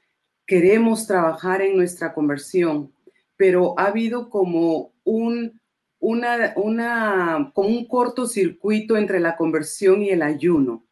[0.46, 2.92] queremos trabajar en nuestra conversión,
[3.36, 5.60] pero ha habido como un
[6.02, 10.84] una, una, como un cortocircuito entre la conversión y el ayuno.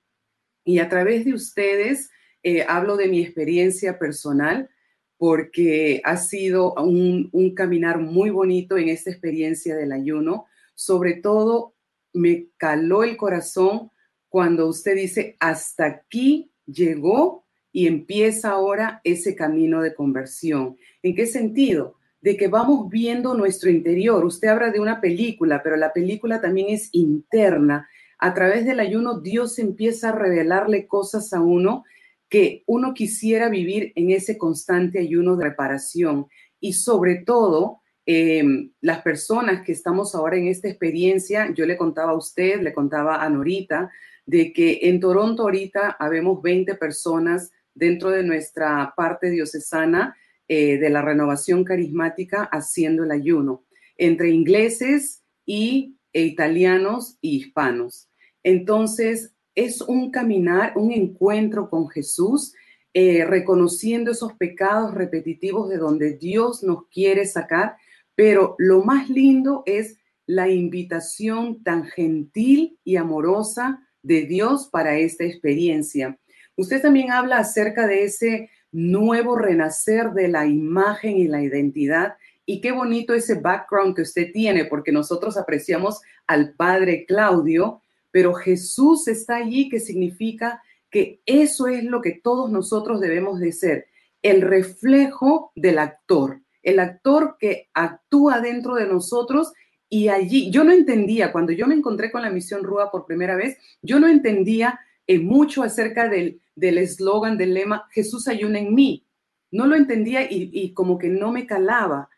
[0.65, 2.11] Y a través de ustedes
[2.45, 4.71] eh, hablo de mi experiencia personal
[5.21, 10.47] porque ha sido un, un caminar muy bonito en esta experiencia del ayuno.
[10.75, 11.75] Sobre todo,
[12.15, 13.91] me caló el corazón
[14.31, 20.79] cuando usted dice, hasta aquí llegó y empieza ahora ese camino de conversión.
[21.03, 21.97] ¿En qué sentido?
[22.23, 24.27] de que vamos viendo nuestro interior.
[24.27, 27.89] Usted habla de una película, pero la película también es interna.
[28.19, 31.85] A través del ayuno Dios empieza a revelarle cosas a uno
[32.31, 36.29] que uno quisiera vivir en ese constante ayuno de reparación.
[36.61, 42.13] Y sobre todo, em, las personas que estamos ahora en esta experiencia, yo le contaba
[42.13, 43.91] a usted, le contaba a Norita,
[44.25, 50.17] de que en Toronto ahorita habemos 20 personas dentro de nuestra parte diocesana
[50.47, 53.65] eh, de la renovación carismática haciendo el ayuno,
[53.97, 58.09] entre ingleses y e italianos y hispanos.
[58.43, 62.55] Entonces, es un caminar, un encuentro con Jesús,
[62.93, 67.77] eh, reconociendo esos pecados repetitivos de donde Dios nos quiere sacar,
[68.15, 75.25] pero lo más lindo es la invitación tan gentil y amorosa de Dios para esta
[75.25, 76.19] experiencia.
[76.57, 82.15] Usted también habla acerca de ese nuevo renacer de la imagen y la identidad.
[82.47, 88.35] Y qué bonito ese background que usted tiene, porque nosotros apreciamos al Padre Claudio, pero
[88.35, 93.87] Jesús está allí, que significa que eso es lo que todos nosotros debemos de ser,
[94.23, 99.53] el reflejo del actor, el actor que actúa dentro de nosotros
[99.93, 103.35] y allí, yo no entendía, cuando yo me encontré con la misión Rúa por primera
[103.35, 109.05] vez, yo no entendía eh, mucho acerca del eslogan, del, lema, Jesús ayuna en mí.
[109.51, 112.09] No lo entendía y, como que no me calaba.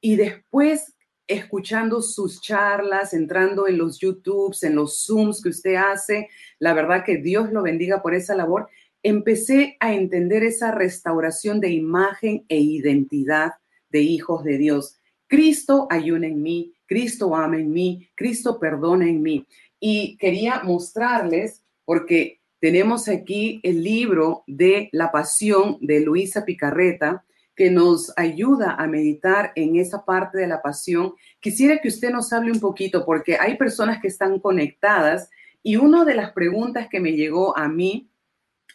[0.00, 0.94] Y después,
[1.26, 7.04] escuchando sus charlas, entrando en los YouTubes, en los Zooms que usted hace, la verdad
[7.04, 8.68] que Dios lo bendiga por esa labor,
[9.02, 13.52] empecé a entender esa restauración de imagen e identidad
[13.90, 14.98] de hijos de Dios.
[15.26, 19.46] Cristo ayuna en mí, Cristo ama en mí, Cristo perdona en mí.
[19.80, 27.24] Y quería mostrarles porque tenemos aquí el libro de La Pasión de Luisa Picarreta,
[27.56, 31.14] que nos ayuda a meditar en esa parte de la pasión.
[31.40, 35.30] Quisiera que usted nos hable un poquito, porque hay personas que están conectadas
[35.62, 38.10] y una de las preguntas que me llegó a mí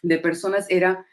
[0.02, 1.06] de personas era,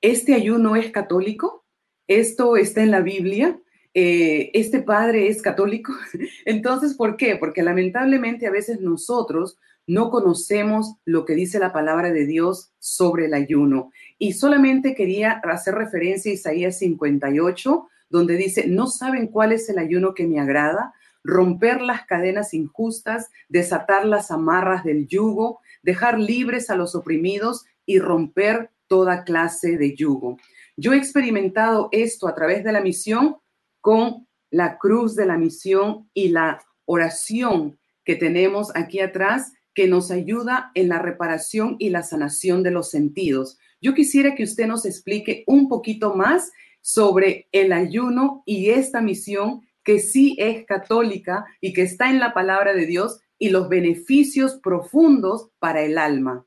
[0.00, 1.64] ¿este ayuno es católico?
[2.08, 3.58] ¿Esto está en la Biblia?
[3.94, 5.92] Eh, ¿Este padre es católico?
[6.44, 7.36] Entonces, ¿por qué?
[7.36, 13.26] Porque lamentablemente a veces nosotros no conocemos lo que dice la palabra de Dios sobre
[13.26, 13.90] el ayuno.
[14.18, 19.78] Y solamente quería hacer referencia a Isaías 58, donde dice, no saben cuál es el
[19.78, 26.70] ayuno que me agrada, romper las cadenas injustas, desatar las amarras del yugo, dejar libres
[26.70, 30.36] a los oprimidos y romper toda clase de yugo.
[30.76, 33.36] Yo he experimentado esto a través de la misión
[33.80, 40.10] con la cruz de la misión y la oración que tenemos aquí atrás que nos
[40.10, 43.58] ayuda en la reparación y la sanación de los sentidos.
[43.80, 49.62] Yo quisiera que usted nos explique un poquito más sobre el ayuno y esta misión
[49.84, 54.54] que sí es católica y que está en la palabra de Dios y los beneficios
[54.62, 56.46] profundos para el alma.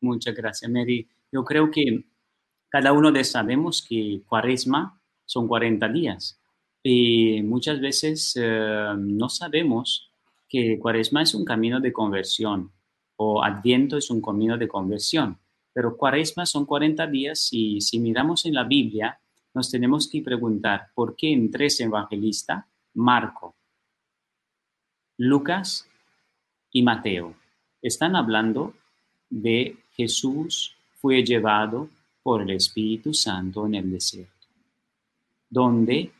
[0.00, 1.08] Muchas gracias, Mary.
[1.32, 2.04] Yo creo que
[2.68, 6.40] cada uno de sabemos que cuaresma son 40 días
[6.82, 10.07] y muchas veces eh, no sabemos
[10.48, 12.72] que cuaresma es un camino de conversión
[13.16, 15.38] o adviento es un camino de conversión,
[15.72, 19.20] pero cuaresma son 40 días y si miramos en la Biblia
[19.54, 23.56] nos tenemos que preguntar por qué en tres evangelistas, Marco,
[25.16, 25.88] Lucas
[26.70, 27.34] y Mateo,
[27.82, 28.74] están hablando
[29.28, 31.88] de Jesús fue llevado
[32.22, 34.46] por el Espíritu Santo en el desierto,
[35.48, 36.12] donde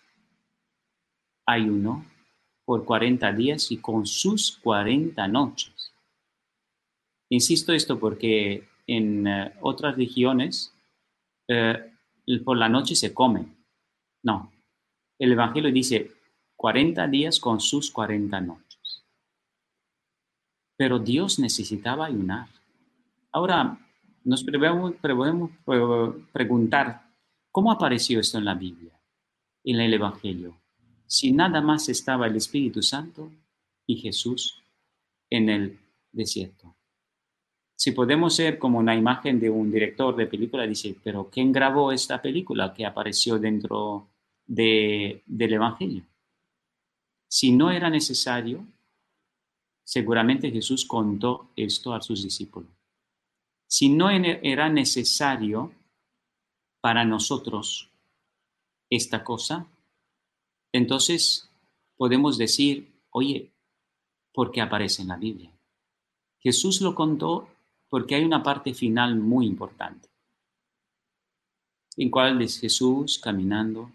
[1.47, 2.05] ayunó
[2.69, 5.91] por 40 días y con sus 40 noches.
[7.31, 10.75] Insisto esto porque en eh, otras regiones
[11.49, 11.91] eh,
[12.45, 13.47] por la noche se come.
[14.23, 14.53] No,
[15.19, 16.13] el Evangelio dice
[16.57, 19.03] 40 días con sus 40 noches.
[20.77, 22.49] Pero Dios necesitaba ayunar.
[23.33, 23.79] Ahora,
[24.25, 24.93] nos podemos
[26.35, 27.01] preguntar,
[27.51, 28.93] ¿cómo apareció esto en la Biblia,
[29.65, 30.68] en el Evangelio?
[31.09, 33.33] Si nada más estaba el Espíritu Santo
[33.87, 34.63] y Jesús
[35.31, 35.79] en el
[36.13, 36.77] desierto.
[37.75, 41.93] Si podemos ser como una imagen de un director de película, dice, pero ¿quién grabó
[41.93, 44.09] esta película que apareció dentro
[44.47, 46.05] de, del Evangelio?
[47.27, 48.67] Si no era necesario,
[49.85, 52.71] seguramente Jesús contó esto a sus discípulos.
[53.67, 55.73] Si no era necesario
[56.81, 57.91] para nosotros
[58.91, 59.67] esta cosa,
[60.73, 61.49] entonces
[61.97, 63.51] podemos decir, oye,
[64.33, 65.51] ¿por qué aparece en la Biblia?
[66.41, 67.49] Jesús lo contó
[67.89, 70.09] porque hay una parte final muy importante,
[71.97, 73.91] en cual es Jesús caminando,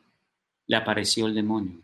[0.68, 1.82] le apareció el demonio.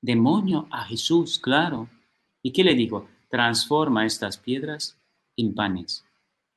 [0.00, 1.88] Demonio a Jesús, claro.
[2.42, 3.08] ¿Y qué le dijo?
[3.30, 4.98] Transforma estas piedras
[5.36, 6.04] en panes.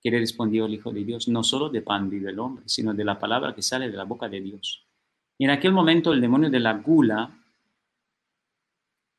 [0.02, 1.28] ¿Qué le respondió el Hijo de Dios?
[1.28, 4.04] No solo de pan vive el hombre, sino de la palabra que sale de la
[4.04, 4.87] boca de Dios.
[5.40, 7.32] En aquel momento el demonio de la gula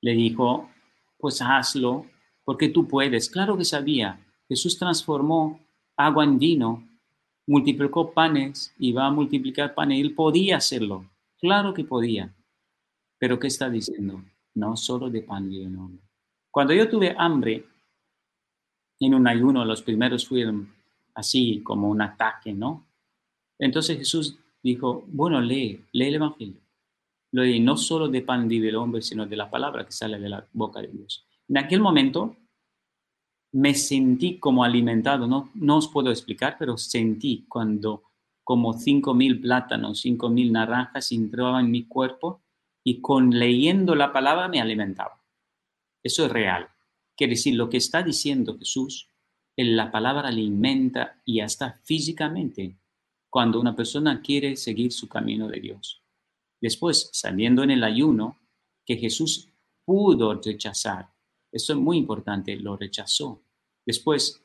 [0.00, 0.70] le dijo,
[1.18, 2.06] pues hazlo,
[2.44, 3.28] porque tú puedes.
[3.30, 4.24] Claro que sabía.
[4.48, 5.60] Jesús transformó
[5.96, 6.88] agua en vino,
[7.46, 10.00] multiplicó panes y va a multiplicar panes.
[10.00, 11.04] Él podía hacerlo.
[11.38, 12.34] Claro que podía.
[13.18, 14.22] Pero ¿qué está diciendo?
[14.54, 16.02] No solo de pan y de hombre.
[16.50, 17.64] Cuando yo tuve hambre
[19.00, 20.72] en un ayuno, los primeros fueron
[21.14, 22.86] así como un ataque, ¿no?
[23.58, 26.60] Entonces Jesús dijo, bueno, lee, lee el Evangelio.
[27.32, 30.18] Lo leí no solo de pan vive el hombre, sino de la palabra que sale
[30.18, 31.26] de la boca de Dios.
[31.48, 32.36] En aquel momento
[33.52, 38.04] me sentí como alimentado, no, no os puedo explicar, pero sentí cuando
[38.44, 42.42] como cinco mil plátanos, cinco mil naranjas entraban en mi cuerpo
[42.82, 45.22] y con leyendo la palabra me alimentaba.
[46.02, 46.68] Eso es real.
[47.14, 49.10] Quiere decir, lo que está diciendo Jesús,
[49.56, 52.78] en la palabra alimenta y hasta físicamente
[53.30, 56.02] cuando una persona quiere seguir su camino de Dios.
[56.60, 58.38] Después, saliendo en el ayuno,
[58.84, 59.48] que Jesús
[59.84, 61.08] pudo rechazar.
[61.52, 63.42] Eso es muy importante, lo rechazó.
[63.86, 64.42] Después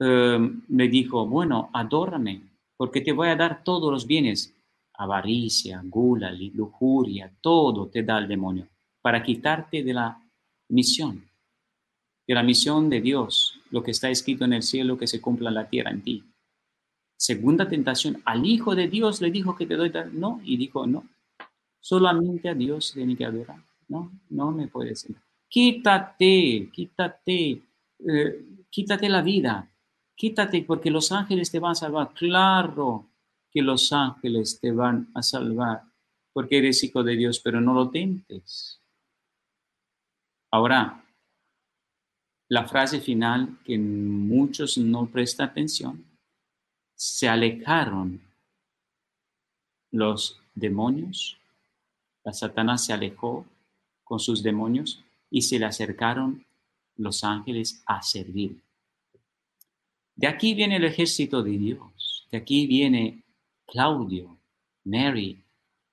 [0.00, 2.42] em, me dijo, bueno, adórame,
[2.76, 4.54] porque te voy a dar todos los bienes.
[4.94, 8.68] Avaricia, gula, lujuria, todo te da el demonio
[9.08, 10.20] para quitarte de la
[10.68, 11.30] misión,
[12.26, 15.48] de la misión de Dios, lo que está escrito en el cielo, que se cumpla
[15.48, 16.24] en la tierra en ti.
[17.18, 21.04] Segunda tentación, al Hijo de Dios le dijo que te doy, no, y dijo, no,
[21.80, 25.04] solamente a Dios tiene que adorar, no, no me puedes.
[25.48, 27.60] Quítate, quítate,
[28.06, 29.68] eh, quítate la vida,
[30.14, 32.14] quítate porque los ángeles te van a salvar.
[32.14, 33.08] Claro
[33.50, 35.82] que los ángeles te van a salvar
[36.32, 38.80] porque eres hijo de Dios, pero no lo tentes.
[40.52, 41.04] Ahora,
[42.48, 46.07] la frase final que muchos no prestan atención
[46.98, 48.20] se alejaron
[49.92, 51.38] los demonios,
[52.24, 53.46] la Satanás se alejó
[54.02, 56.44] con sus demonios y se le acercaron
[56.96, 58.60] los ángeles a servir.
[60.16, 63.22] De aquí viene el ejército de Dios, de aquí viene
[63.64, 64.36] Claudio,
[64.82, 65.40] Mary.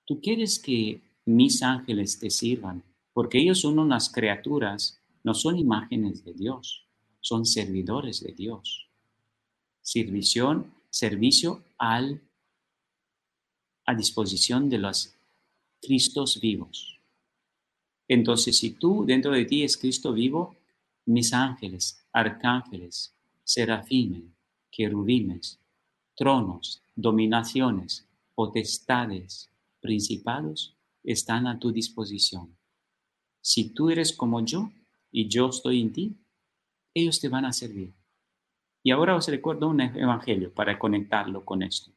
[0.05, 2.81] Tú quieres que mis ángeles te sirvan,
[3.13, 6.87] porque ellos son unas criaturas, no son imágenes de Dios,
[7.21, 8.81] son servidores de Dios.
[9.83, 10.65] servicio,
[10.95, 12.21] servicio al,
[13.85, 15.13] a disposición de los
[15.81, 16.97] Cristos vivos.
[18.07, 20.55] Entonces, si tú dentro de ti es Cristo vivo,
[21.05, 24.23] mis ángeles, arcángeles, serafines,
[24.71, 25.59] querubines,
[26.15, 29.49] tronos, dominaciones, potestades,
[29.81, 32.55] principados, están a tu disposición.
[33.41, 34.71] Si tú eres como yo
[35.11, 36.15] y yo estoy en ti,
[36.93, 37.93] ellos te van a servir.
[38.85, 41.91] Y ahora os recuerdo un evangelio para conectarlo con esto.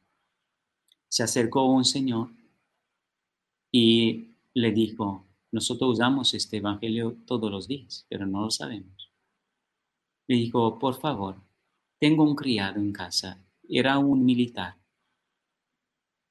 [1.07, 2.31] Se acercó un señor
[3.71, 9.11] y le dijo, nosotros usamos este evangelio todos los días, pero no lo sabemos.
[10.27, 11.35] Le dijo, por favor,
[11.99, 14.75] tengo un criado en casa, era un militar,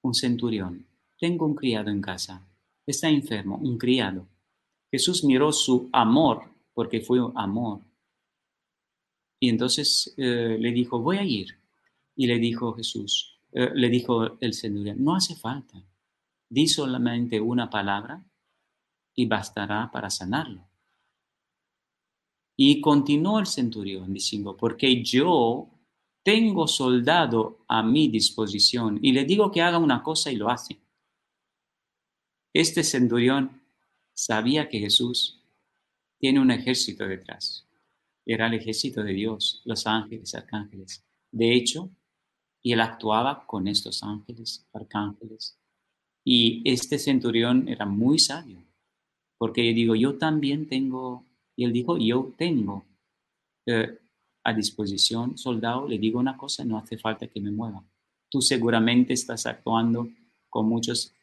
[0.02, 0.88] un centurión.
[1.20, 2.44] Tengo un criado en casa,
[2.84, 4.26] está enfermo, un criado.
[4.90, 7.80] Jesús miró su amor, porque fue amor,
[9.40, 11.58] y entonces eh, le dijo, voy a ir.
[12.16, 15.80] Y le dijo Jesús, eh, le dijo el Señor, no hace falta.
[16.48, 18.24] Di solamente una palabra
[19.14, 20.66] y bastará para sanarlo.
[22.56, 25.70] Y continuó el centurión diciendo, porque yo
[26.24, 30.80] tengo soldado a mi disposición y le digo que haga una cosa y lo hace.
[32.52, 33.62] Este centurión
[34.12, 35.40] sabía que Jesús
[36.18, 37.67] tiene un ejército detrás
[38.28, 41.02] era el ejército de Dios, los ángeles, arcángeles.
[41.32, 41.90] De hecho,
[42.62, 45.58] y él actuaba con estos ángeles, arcángeles.
[46.24, 48.62] Y este centurión era muy sabio,
[49.38, 51.24] porque yo digo, yo también tengo,
[51.56, 52.84] y él dijo, yo tengo
[53.66, 53.98] eh,
[54.44, 57.82] a disposición soldado, le digo una cosa, no hace falta que me mueva.
[58.28, 60.10] Tú seguramente estás actuando
[60.50, 61.14] con muchos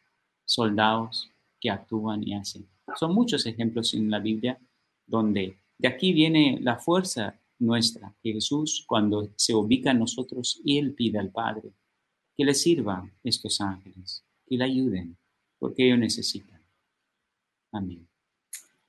[0.44, 1.30] soldados
[1.60, 2.68] que actúan y hacen.
[2.96, 4.60] Son muchos ejemplos en la Biblia
[5.06, 11.20] donde de aquí viene la fuerza nuestra, Jesús cuando se ubica en nosotros, Él pide
[11.20, 11.72] al Padre
[12.36, 15.18] que le sirvan estos ángeles, que le ayuden,
[15.58, 16.62] porque ellos necesitan.
[17.72, 18.08] Amén.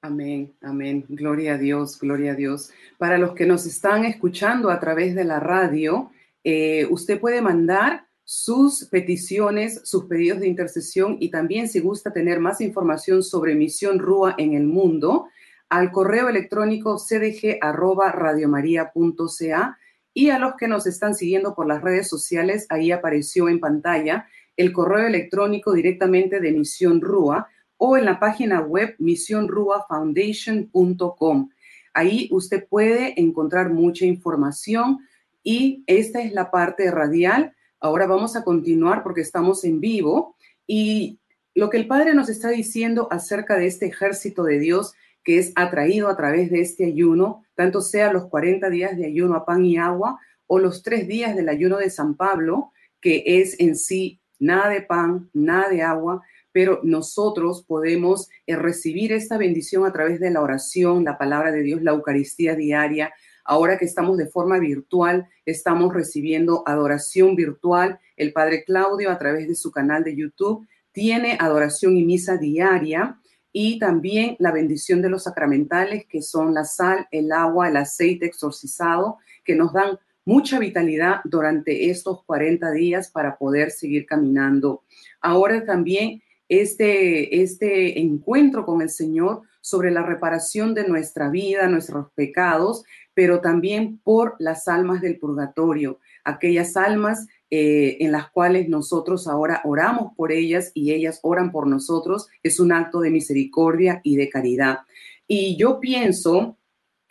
[0.01, 1.05] Amén, amén.
[1.09, 2.71] Gloria a Dios, gloria a Dios.
[2.99, 6.11] Para los que nos están escuchando a través de la radio,
[6.45, 12.41] eh, usted puede mandar sus peticiones, sus pedidos de intercesión y también si gusta tener
[12.41, 15.29] más información sobre Misión Rúa en el mundo,
[15.69, 19.79] al correo electrónico cdg@radiomaria.ca
[20.15, 24.27] y a los que nos están siguiendo por las redes sociales, ahí apareció en pantalla
[24.57, 31.51] el correo electrónico directamente de Misión Rúa o en la página web misionruafoundation.com.
[31.93, 34.99] Ahí usted puede encontrar mucha información
[35.43, 37.55] y esta es la parte radial.
[37.81, 40.37] Ahora vamos a continuar porque estamos en vivo
[40.67, 41.19] y
[41.55, 44.95] lo que el Padre nos está diciendo acerca de este ejército de Dios
[45.27, 49.35] que es atraído a través de este ayuno, tanto sea los 40 días de ayuno
[49.35, 52.71] a pan y agua o los tres días del ayuno de San Pablo,
[53.01, 56.23] que es en sí nada de pan, nada de agua,
[56.53, 61.63] pero nosotros podemos eh, recibir esta bendición a través de la oración, la palabra de
[61.63, 63.13] Dios, la Eucaristía diaria.
[63.45, 67.99] Ahora que estamos de forma virtual, estamos recibiendo adoración virtual.
[68.17, 73.19] El Padre Claudio, a través de su canal de YouTube, tiene adoración y misa diaria
[73.59, 78.27] y también la bendición de los sacramentales, que son la sal, el agua, el aceite
[78.27, 84.83] exorcizado, que nos dan mucha vitalidad durante estos 40 días para poder seguir caminando.
[85.23, 92.13] Ahora también este, este encuentro con el Señor sobre la reparación de nuestra vida, nuestros
[92.13, 92.85] pecados,
[93.15, 99.61] pero también por las almas del purgatorio, aquellas almas eh, en las cuales nosotros ahora
[99.65, 104.29] oramos por ellas y ellas oran por nosotros, es un acto de misericordia y de
[104.29, 104.81] caridad.
[105.29, 106.59] Y yo pienso,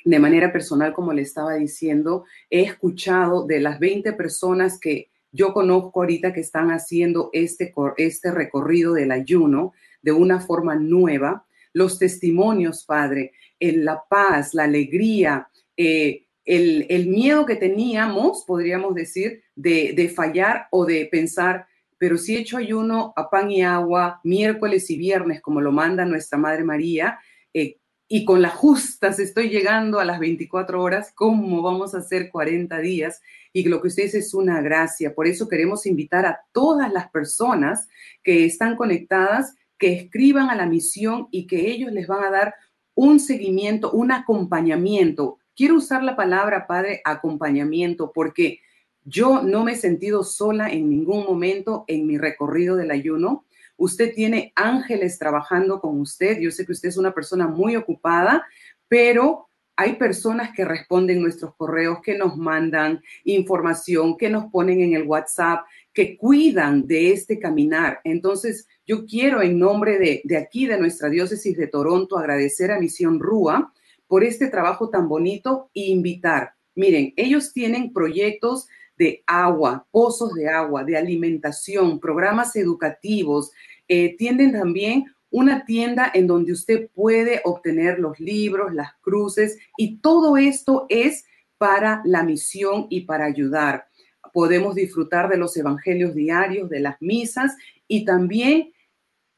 [0.03, 5.53] de manera personal, como le estaba diciendo, he escuchado de las 20 personas que yo
[5.53, 11.99] conozco ahorita que están haciendo este, este recorrido del ayuno de una forma nueva, los
[11.99, 20.11] testimonios, Padre, en la paz, la alegría, eh, el, miedo que teníamos, podríamos decir, de,
[20.15, 21.67] fallar o de pensar,
[21.97, 26.05] pero si he hecho ayuno a pan y agua miércoles y viernes, como lo manda
[26.05, 27.19] nuestra Madre María,
[27.53, 27.77] eh,
[28.07, 32.77] y con las justas estoy llegando a las 24 horas, ¿cómo vamos a hacer 40
[32.79, 33.21] días?
[33.51, 35.15] Y lo que usted dice es una gracia.
[35.15, 37.87] Por eso queremos invitar a todas las personas
[38.21, 42.55] que están conectadas que escriban a la misión y que ellos les van a dar
[42.93, 48.59] un seguimiento, un acompañamiento Quiero usar la palabra, Padre, acompañamiento, porque
[49.05, 53.45] yo no me he sentido sola en ningún momento en mi recorrido del ayuno.
[53.77, 56.39] Usted tiene ángeles trabajando con usted.
[56.39, 58.45] Yo sé que usted es una persona muy ocupada,
[58.89, 59.47] pero
[59.77, 65.03] hay personas que responden nuestros correos, que nos mandan información, que nos ponen en el
[65.03, 67.99] WhatsApp, que cuidan de este caminar.
[68.03, 72.79] Entonces, yo quiero en nombre de, de aquí, de nuestra diócesis de Toronto, agradecer a
[72.79, 73.73] Misión Rúa
[74.07, 76.53] por este trabajo tan bonito e invitar.
[76.75, 83.51] Miren, ellos tienen proyectos de agua, pozos de agua, de alimentación, programas educativos.
[83.87, 89.97] Eh, tienen también una tienda en donde usted puede obtener los libros, las cruces y
[89.97, 91.25] todo esto es
[91.57, 93.87] para la misión y para ayudar.
[94.33, 97.55] Podemos disfrutar de los evangelios diarios, de las misas
[97.87, 98.71] y también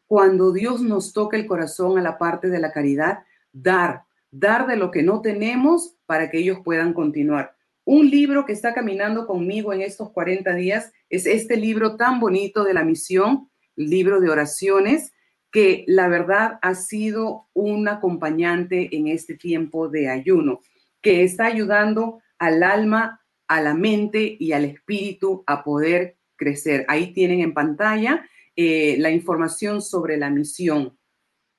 [0.07, 3.19] cuando Dios nos toca el corazón a la parte de la caridad,
[3.51, 4.03] dar,
[4.39, 7.55] dar de lo que no tenemos para que ellos puedan continuar.
[7.85, 12.63] Un libro que está caminando conmigo en estos 40 días es este libro tan bonito
[12.63, 15.13] de la misión, libro de oraciones,
[15.51, 20.59] que la verdad ha sido un acompañante en este tiempo de ayuno,
[21.01, 26.85] que está ayudando al alma, a la mente y al espíritu a poder crecer.
[26.89, 30.96] Ahí tienen en pantalla eh, la información sobre la misión.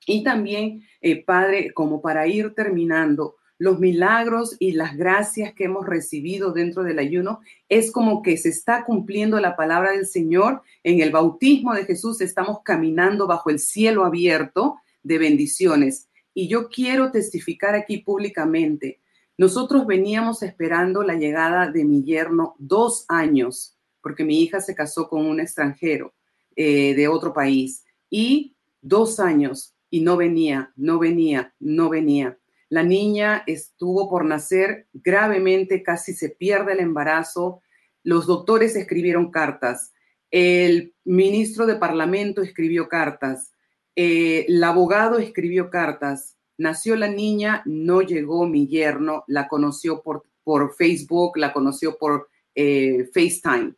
[0.09, 5.85] Y también, eh, Padre, como para ir terminando, los milagros y las gracias que hemos
[5.85, 10.63] recibido dentro del ayuno, es como que se está cumpliendo la palabra del Señor.
[10.83, 16.09] En el bautismo de Jesús estamos caminando bajo el cielo abierto de bendiciones.
[16.33, 19.01] Y yo quiero testificar aquí públicamente.
[19.37, 25.07] Nosotros veníamos esperando la llegada de mi yerno dos años, porque mi hija se casó
[25.07, 26.15] con un extranjero
[26.55, 27.83] eh, de otro país.
[28.09, 32.37] Y dos años y no venía, no venía, no venía.
[32.69, 37.61] La niña estuvo por nacer gravemente, casi se pierde el embarazo.
[38.03, 39.93] Los doctores escribieron cartas.
[40.29, 43.53] El ministro de Parlamento escribió cartas.
[43.95, 46.37] Eh, el abogado escribió cartas.
[46.57, 52.29] Nació la niña, no llegó mi yerno, la conoció por, por Facebook, la conoció por
[52.53, 53.73] eh, FaceTime.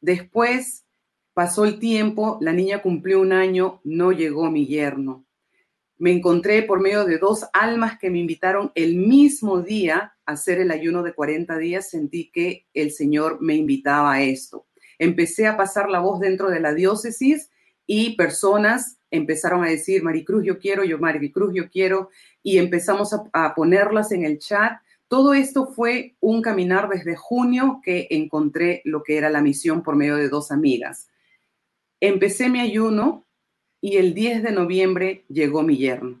[0.00, 0.81] Después
[1.34, 5.24] pasó el tiempo, la niña cumplió un año, no llegó mi yerno
[6.02, 10.58] me encontré por medio de dos almas que me invitaron el mismo día a hacer
[10.58, 14.66] el ayuno de 40 días, sentí que el Señor me invitaba a esto.
[14.98, 17.50] Empecé a pasar la voz dentro de la diócesis
[17.86, 22.10] y personas empezaron a decir, Maricruz, yo quiero, yo Maricruz, yo quiero,
[22.42, 24.80] y empezamos a, a ponerlas en el chat.
[25.06, 29.94] Todo esto fue un caminar desde junio que encontré lo que era la misión por
[29.94, 31.11] medio de dos amigas.
[32.04, 33.28] Empecé mi ayuno
[33.80, 36.20] y el 10 de noviembre llegó mi yerno.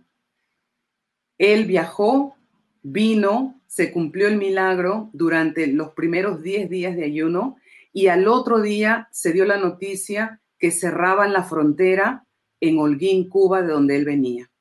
[1.38, 2.36] Él viajó,
[2.84, 7.56] vino, se cumplió el milagro durante los primeros 10 días de ayuno
[7.92, 12.28] y al otro día se dio la noticia que cerraban la frontera
[12.60, 14.52] en Holguín, Cuba, de donde él venía.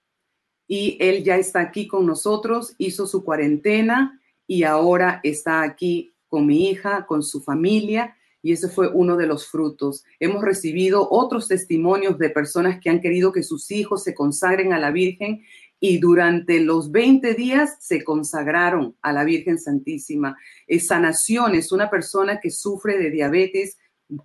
[0.68, 6.48] Y él ya está aquí con nosotros, hizo su cuarentena y ahora está aquí con
[6.48, 10.04] mi hija, con su familia y ese fue uno de los frutos.
[10.20, 14.80] Hemos recibido otros testimonios de personas que han querido que sus hijos se consagren a
[14.80, 15.44] la Virgen
[15.80, 20.38] y durante los 20 días se consagraron a la Virgen Santísima.
[20.68, 23.78] Es sanación, es una persona que sufre de diabetes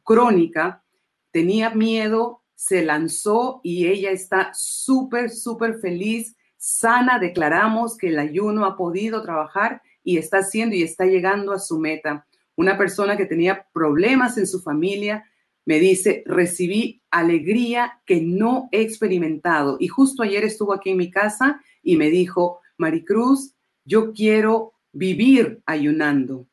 [0.02, 0.82] crónica,
[1.30, 7.18] tenía miedo, se lanzó y ella está súper, súper feliz, sana.
[7.18, 11.78] Declaramos que el ayuno ha podido trabajar y está haciendo y está llegando a su
[11.78, 12.26] meta
[12.56, 15.24] una persona que tenía problemas en su familia,
[15.64, 19.76] me dice, recibí alegría que no he experimentado.
[19.80, 23.54] Y justo ayer estuvo aquí en mi casa y me dijo, Maricruz,
[23.84, 26.46] yo quiero vivir ayunando.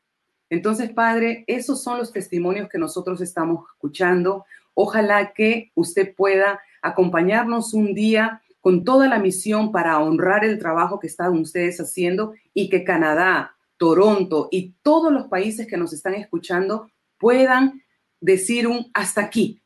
[0.50, 4.44] Entonces, Padre, esos son los testimonios que nosotros estamos escuchando.
[4.74, 10.98] Ojalá que usted pueda acompañarnos un día con toda la misión para honrar el trabajo
[10.98, 16.14] que están ustedes haciendo y que Canadá, Toronto y todos los países que nos están
[16.14, 17.82] escuchando puedan
[18.20, 19.60] decir un hasta aquí.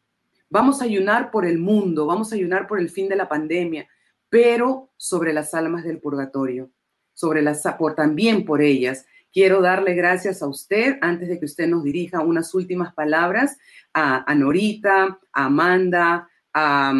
[0.51, 3.87] Vamos a ayunar por el mundo, vamos a ayunar por el fin de la pandemia,
[4.31, 6.71] pero sobre las almas del purgatorio,
[7.13, 9.07] sobre las por también por ellas.
[9.31, 13.59] Quiero darle gracias a usted antes de que usted nos dirija unas últimas palabras
[13.93, 16.95] a, Norita, a Amanda, a,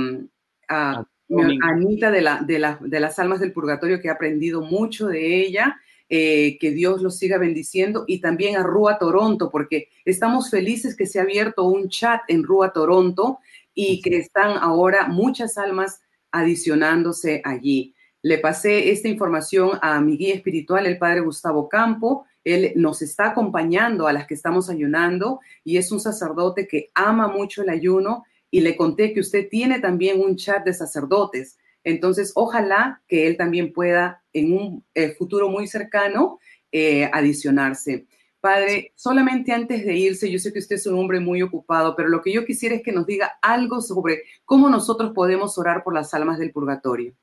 [1.63, 5.77] Anita de, la, de, de las almas del purgatorio que ha aprendido mucho de ella
[6.11, 11.07] eh, que Dios los siga bendiciendo y también a Rúa Toronto, porque estamos felices que
[11.07, 13.41] se ha abierto un chat en Rúa Toronto
[13.75, 16.01] y que están ahora muchas almas
[16.31, 17.95] adicionándose allí.
[18.23, 22.25] Le pasé esta información a mi guía espiritual, el padre Gustavo Campo.
[22.43, 27.29] Él nos está acompañando a las que estamos ayunando y es un sacerdote que ama
[27.29, 31.59] mucho el ayuno y le conté que usted tiene también un chat de sacerdotes.
[31.85, 36.39] Entonces, ojalá que él también pueda en un eh, futuro muy cercano
[36.73, 38.07] eh, adicionarse.
[38.41, 42.09] Padre, solamente antes de irse, yo sé que usted es un hombre muy ocupado, pero
[42.09, 45.93] lo que yo quisiera es que nos diga algo sobre cómo nosotros podemos orar por
[45.93, 47.15] las almas del purgatorio.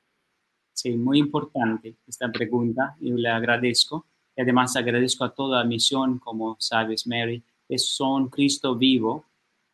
[0.74, 4.04] Sí, muy importante esta pregunta y le agradezco.
[4.36, 9.24] Y además agradezco a toda la misión, como sabes, Mary, es son Cristo vivo,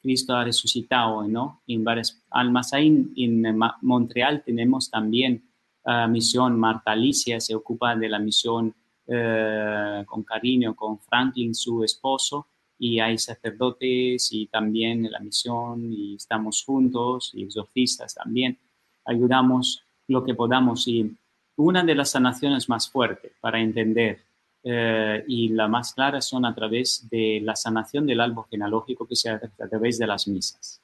[0.00, 1.60] Cristo ha resucitado, ¿no?
[1.66, 2.72] En varias almas.
[2.72, 5.42] Ahí en, Montreal tenemos también
[5.84, 8.74] uh, misión, Marta Alicia se ocupa de la misión
[9.06, 12.46] eh, con cariño con Franklin, su esposo,
[12.78, 18.58] y hay sacerdotes y también la misión y estamos juntos y exorcistas también.
[19.04, 21.16] Ayudamos lo que podamos y
[21.56, 24.20] una de las sanaciones más fuertes para entender
[24.64, 29.16] eh, y la más clara son a través de la sanación del árbol genealógico que
[29.16, 30.80] se hace a través de las misas.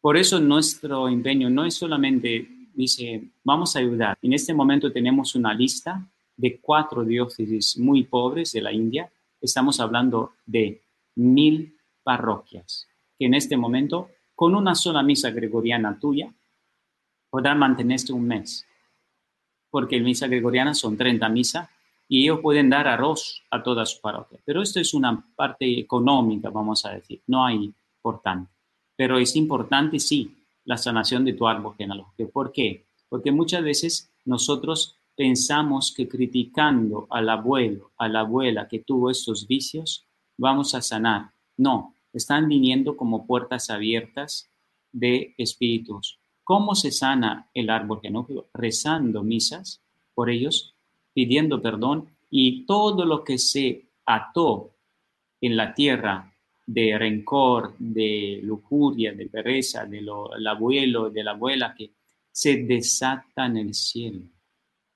[0.00, 4.18] Por eso nuestro empeño no es solamente, dice, vamos a ayudar.
[4.22, 6.06] En este momento tenemos una lista
[6.36, 9.10] de cuatro diócesis muy pobres de la India.
[9.40, 10.82] Estamos hablando de
[11.16, 12.86] mil parroquias
[13.20, 16.32] que en este momento, con una sola misa gregoriana tuya,
[17.28, 18.66] podrán mantenerse un mes.
[19.70, 21.68] Porque misa gregoriana son 30 misas
[22.08, 24.40] y ellos pueden dar arroz a toda su parroquia.
[24.44, 28.50] Pero esto es una parte económica, vamos a decir, no hay importante.
[28.96, 32.30] Pero es importante, sí, la sanación de tu árbol genealógico.
[32.30, 32.86] ¿Por qué?
[33.08, 39.46] Porque muchas veces nosotros pensamos que criticando al abuelo, a la abuela que tuvo estos
[39.46, 40.06] vicios,
[40.36, 41.32] vamos a sanar.
[41.56, 44.50] No, están viniendo como puertas abiertas
[44.92, 46.18] de espíritus.
[46.42, 48.48] ¿Cómo se sana el árbol genófico?
[48.54, 49.82] Rezando misas
[50.14, 50.74] por ellos,
[51.12, 54.70] pidiendo perdón y todo lo que se ató
[55.40, 56.29] en la tierra
[56.72, 60.08] de rencor, de lujuria, de pereza, del
[60.46, 61.90] abuelo, de la abuela, que
[62.30, 64.22] se desata en el cielo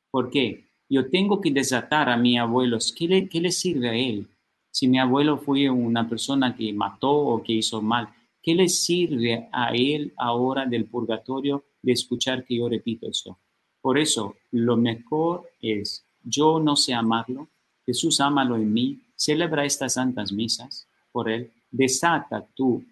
[0.09, 0.67] ¿Por qué?
[0.89, 2.79] Yo tengo que desatar a mi abuelo.
[2.97, 4.29] ¿Qué le, ¿Qué le sirve a él?
[4.71, 8.09] Si mi abuelo fue una persona que mató o que hizo mal,
[8.41, 13.41] ¿qué le sirve a él ahora del purgatorio de escuchar que yo repito eso?
[13.81, 17.49] Por eso, lo mejor es, yo no sé amarlo,
[17.85, 22.85] Jesús ámalo en mí, celebra estas santas misas por él, desata tu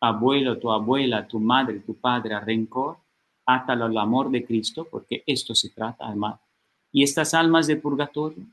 [0.00, 2.96] abuelo, tu abuela, tu madre, tu padre a rencor,
[3.44, 6.40] átalo al amor de Cristo, porque esto se trata, además,
[6.90, 8.44] y estas almas de purgatorio,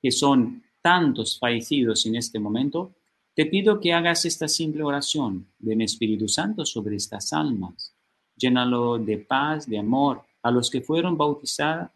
[0.00, 2.92] que son tantos fallecidos en este momento,
[3.34, 7.94] te pido que hagas esta simple oración del Espíritu Santo sobre estas almas.
[8.36, 10.22] Llénalo de paz, de amor.
[10.42, 11.90] A los que fueron bautizados,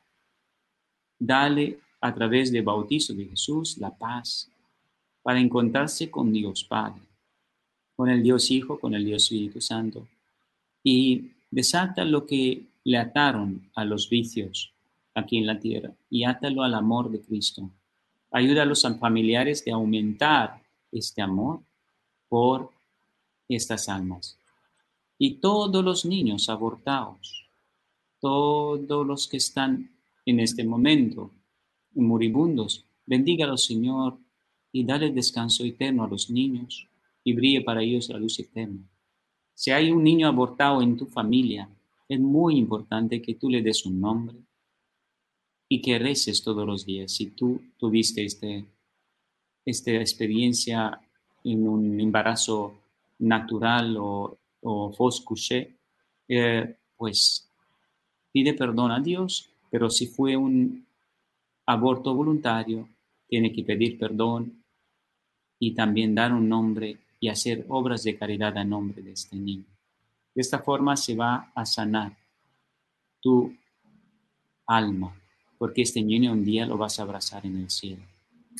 [1.18, 4.48] dale a través del bautizo de Jesús la paz
[5.22, 7.02] para encontrarse con Dios Padre,
[7.96, 10.06] con el Dios Hijo, con el Dios Espíritu Santo.
[10.84, 14.72] Y desata lo que le ataron a los vicios,
[15.14, 17.68] aquí en la tierra y átalo al amor de Cristo.
[18.30, 21.60] Ayuda a los familiares de aumentar este amor
[22.28, 22.70] por
[23.48, 24.38] estas almas.
[25.18, 27.46] Y todos los niños abortados,
[28.20, 29.90] todos los que están
[30.26, 31.30] en este momento
[31.94, 34.18] moribundos, bendígalos, Señor,
[34.70, 36.86] y dale descanso eterno a los niños
[37.26, 38.78] y brille para ellos la luz eterna.
[39.52, 41.68] Si hay un niño abortado en tu familia,
[42.08, 44.36] es muy importante que tú le des un nombre,
[45.68, 47.12] y que reces todos los días.
[47.12, 48.64] Si tú tuviste este,
[49.64, 51.00] esta experiencia
[51.42, 52.74] en un embarazo
[53.18, 55.76] natural o, o foscuché,
[56.28, 57.50] eh, pues
[58.30, 60.86] pide perdón a Dios, pero si fue un
[61.66, 62.88] aborto voluntario,
[63.28, 64.62] tiene que pedir perdón
[65.58, 69.64] y también dar un nombre y hacer obras de caridad a nombre de este niño.
[70.34, 72.16] De esta forma se va a sanar
[73.20, 73.54] tu
[74.66, 75.14] alma
[75.58, 78.02] porque este niño un día lo vas a abrazar en el cielo.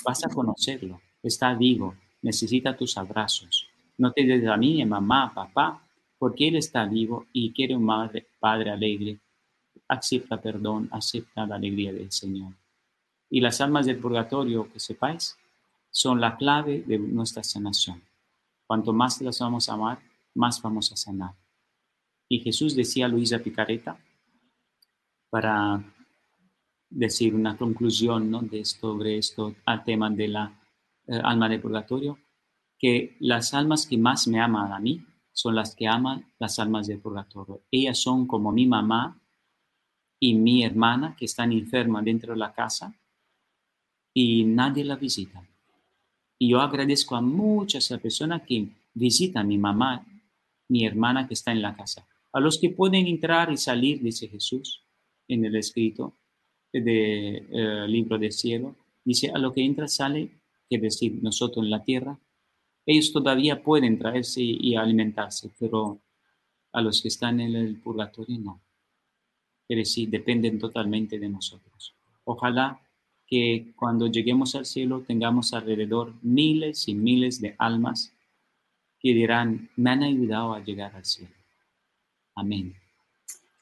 [0.05, 3.67] Vas a conocerlo, está vivo, necesita tus abrazos.
[3.99, 5.83] No te des a mí, mamá, papá,
[6.19, 9.19] porque él está vivo y quiere un madre, padre alegre.
[9.89, 12.53] Acepta perdón, acepta la alegría del Señor.
[13.31, 15.37] Y las almas del purgatorio, que sepáis,
[15.91, 18.03] son la clave de nuestra sanación.
[18.67, 19.99] Cuanto más las vamos a amar,
[20.35, 21.35] más vamos a sanar.
[22.29, 23.99] Y Jesús decía a Luisa Picareta,
[25.31, 25.83] para
[26.89, 28.41] decir una conclusión ¿no?
[28.41, 30.61] de sobre esto al tema de la
[31.07, 32.19] eh, alma de purgatorio,
[32.79, 36.87] que las almas que más me aman a mí son las que aman las almas
[36.87, 37.63] de purgatorio.
[37.71, 39.21] Ellas son como mi mamá
[40.19, 42.95] y mi hermana que están enfermas dentro de la casa
[44.15, 45.47] y nadie la visita.
[46.39, 50.05] Y yo agradezco a muchas personas que visitan mi mamá,
[50.69, 52.07] mi hermana que está en la casa.
[52.33, 54.83] A los que pueden entrar y salir, dice Jesús
[55.29, 56.15] en el escrito,
[56.73, 58.75] del libro del cielo,
[59.05, 60.31] dice, a lo que entra sale,
[60.69, 62.19] que decir, nosotros en la tierra,
[62.85, 66.01] ellos todavía pueden traerse y alimentarse, pero
[66.73, 68.61] a los que están en el purgatorio no.
[69.69, 71.95] Es decir, dependen totalmente de nosotros.
[72.25, 72.81] Ojalá
[73.27, 78.13] que cuando lleguemos al cielo tengamos alrededor miles y miles de almas
[79.01, 81.33] que dirán, me han ayudado a llegar al cielo.
[82.35, 82.75] Amén.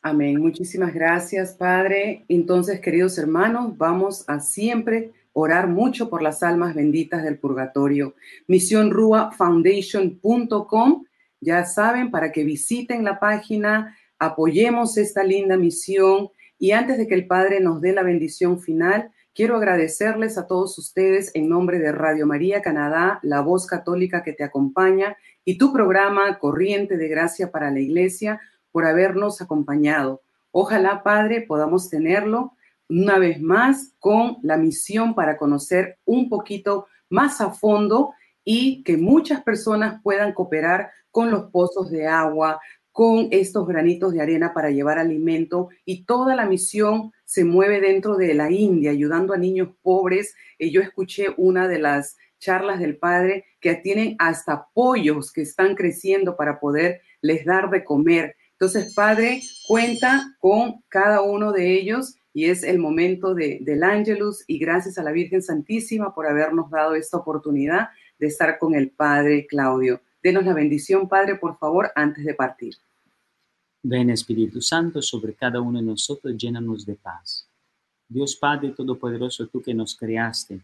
[0.02, 0.38] Amén.
[0.38, 2.24] Muchísimas gracias, Padre.
[2.28, 8.14] Entonces, queridos hermanos, vamos a siempre orar mucho por las almas benditas del purgatorio.
[8.46, 11.04] Foundation.com.
[11.40, 16.28] Ya saben, para que visiten la página, apoyemos esta linda misión.
[16.58, 20.78] Y antes de que el Padre nos dé la bendición final, quiero agradecerles a todos
[20.78, 25.72] ustedes en nombre de Radio María Canadá, la voz católica que te acompaña, y tu
[25.72, 30.22] programa Corriente de Gracia para la Iglesia por habernos acompañado.
[30.52, 32.52] Ojalá, Padre, podamos tenerlo
[32.88, 38.14] una vez más con la misión para conocer un poquito más a fondo
[38.44, 42.60] y que muchas personas puedan cooperar con los pozos de agua,
[42.94, 48.14] con estos granitos de arena para llevar alimento y toda la misión se mueve dentro
[48.16, 50.36] de la India, ayudando a niños pobres.
[50.60, 55.74] Y yo escuché una de las charlas del padre que tienen hasta pollos que están
[55.74, 58.36] creciendo para poder les dar de comer.
[58.52, 64.44] Entonces, padre, cuenta con cada uno de ellos y es el momento de, del Ángelus
[64.46, 67.88] y gracias a la Virgen Santísima por habernos dado esta oportunidad
[68.20, 70.00] de estar con el Padre Claudio.
[70.24, 72.74] Denos la bendición, Padre, por favor, antes de partir.
[73.82, 77.46] Ven Espíritu Santo sobre cada uno de nosotros, llénanos de paz.
[78.08, 80.62] Dios Padre Todopoderoso, tú que nos creaste,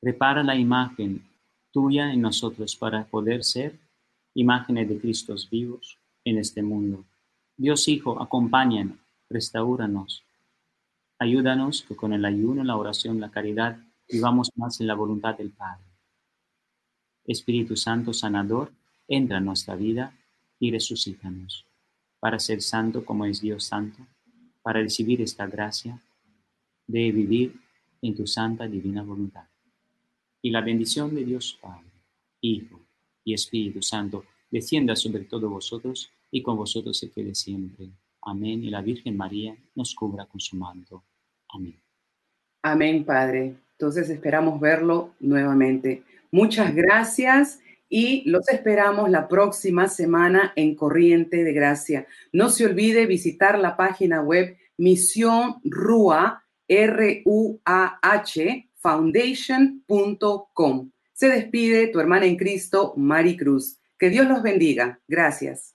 [0.00, 1.22] prepara la imagen
[1.70, 3.78] tuya en nosotros para poder ser
[4.32, 7.04] imágenes de Cristos vivos en este mundo.
[7.58, 8.96] Dios Hijo, acompáñanos,
[9.28, 10.24] restauranos,
[11.18, 13.76] ayúdanos que con el ayuno, la oración, la caridad,
[14.08, 15.89] vivamos más en la voluntad del Padre.
[17.26, 18.72] Espíritu Santo sanador,
[19.08, 20.16] entra en nuestra vida
[20.58, 21.66] y resucítanos
[22.20, 24.06] para ser santo como es Dios santo,
[24.62, 26.00] para recibir esta gracia
[26.86, 27.58] de vivir
[28.02, 29.44] en tu santa divina voluntad.
[30.42, 31.90] Y la bendición de Dios Padre,
[32.42, 32.80] Hijo
[33.24, 37.88] y Espíritu Santo descienda sobre todos vosotros y con vosotros se quede siempre.
[38.22, 38.62] Amén.
[38.64, 41.02] Y la Virgen María nos cubra con su manto.
[41.48, 41.76] Amén.
[42.62, 43.56] Amén, Padre.
[43.72, 46.02] Entonces esperamos verlo nuevamente.
[46.32, 52.06] Muchas gracias y los esperamos la próxima semana en Corriente de Gracia.
[52.32, 60.90] No se olvide visitar la página web Misión Rua, R-U-A-H, foundation.com.
[61.12, 63.78] Se despide tu hermana en Cristo, Mari Cruz.
[63.98, 65.00] Que Dios los bendiga.
[65.06, 65.74] Gracias.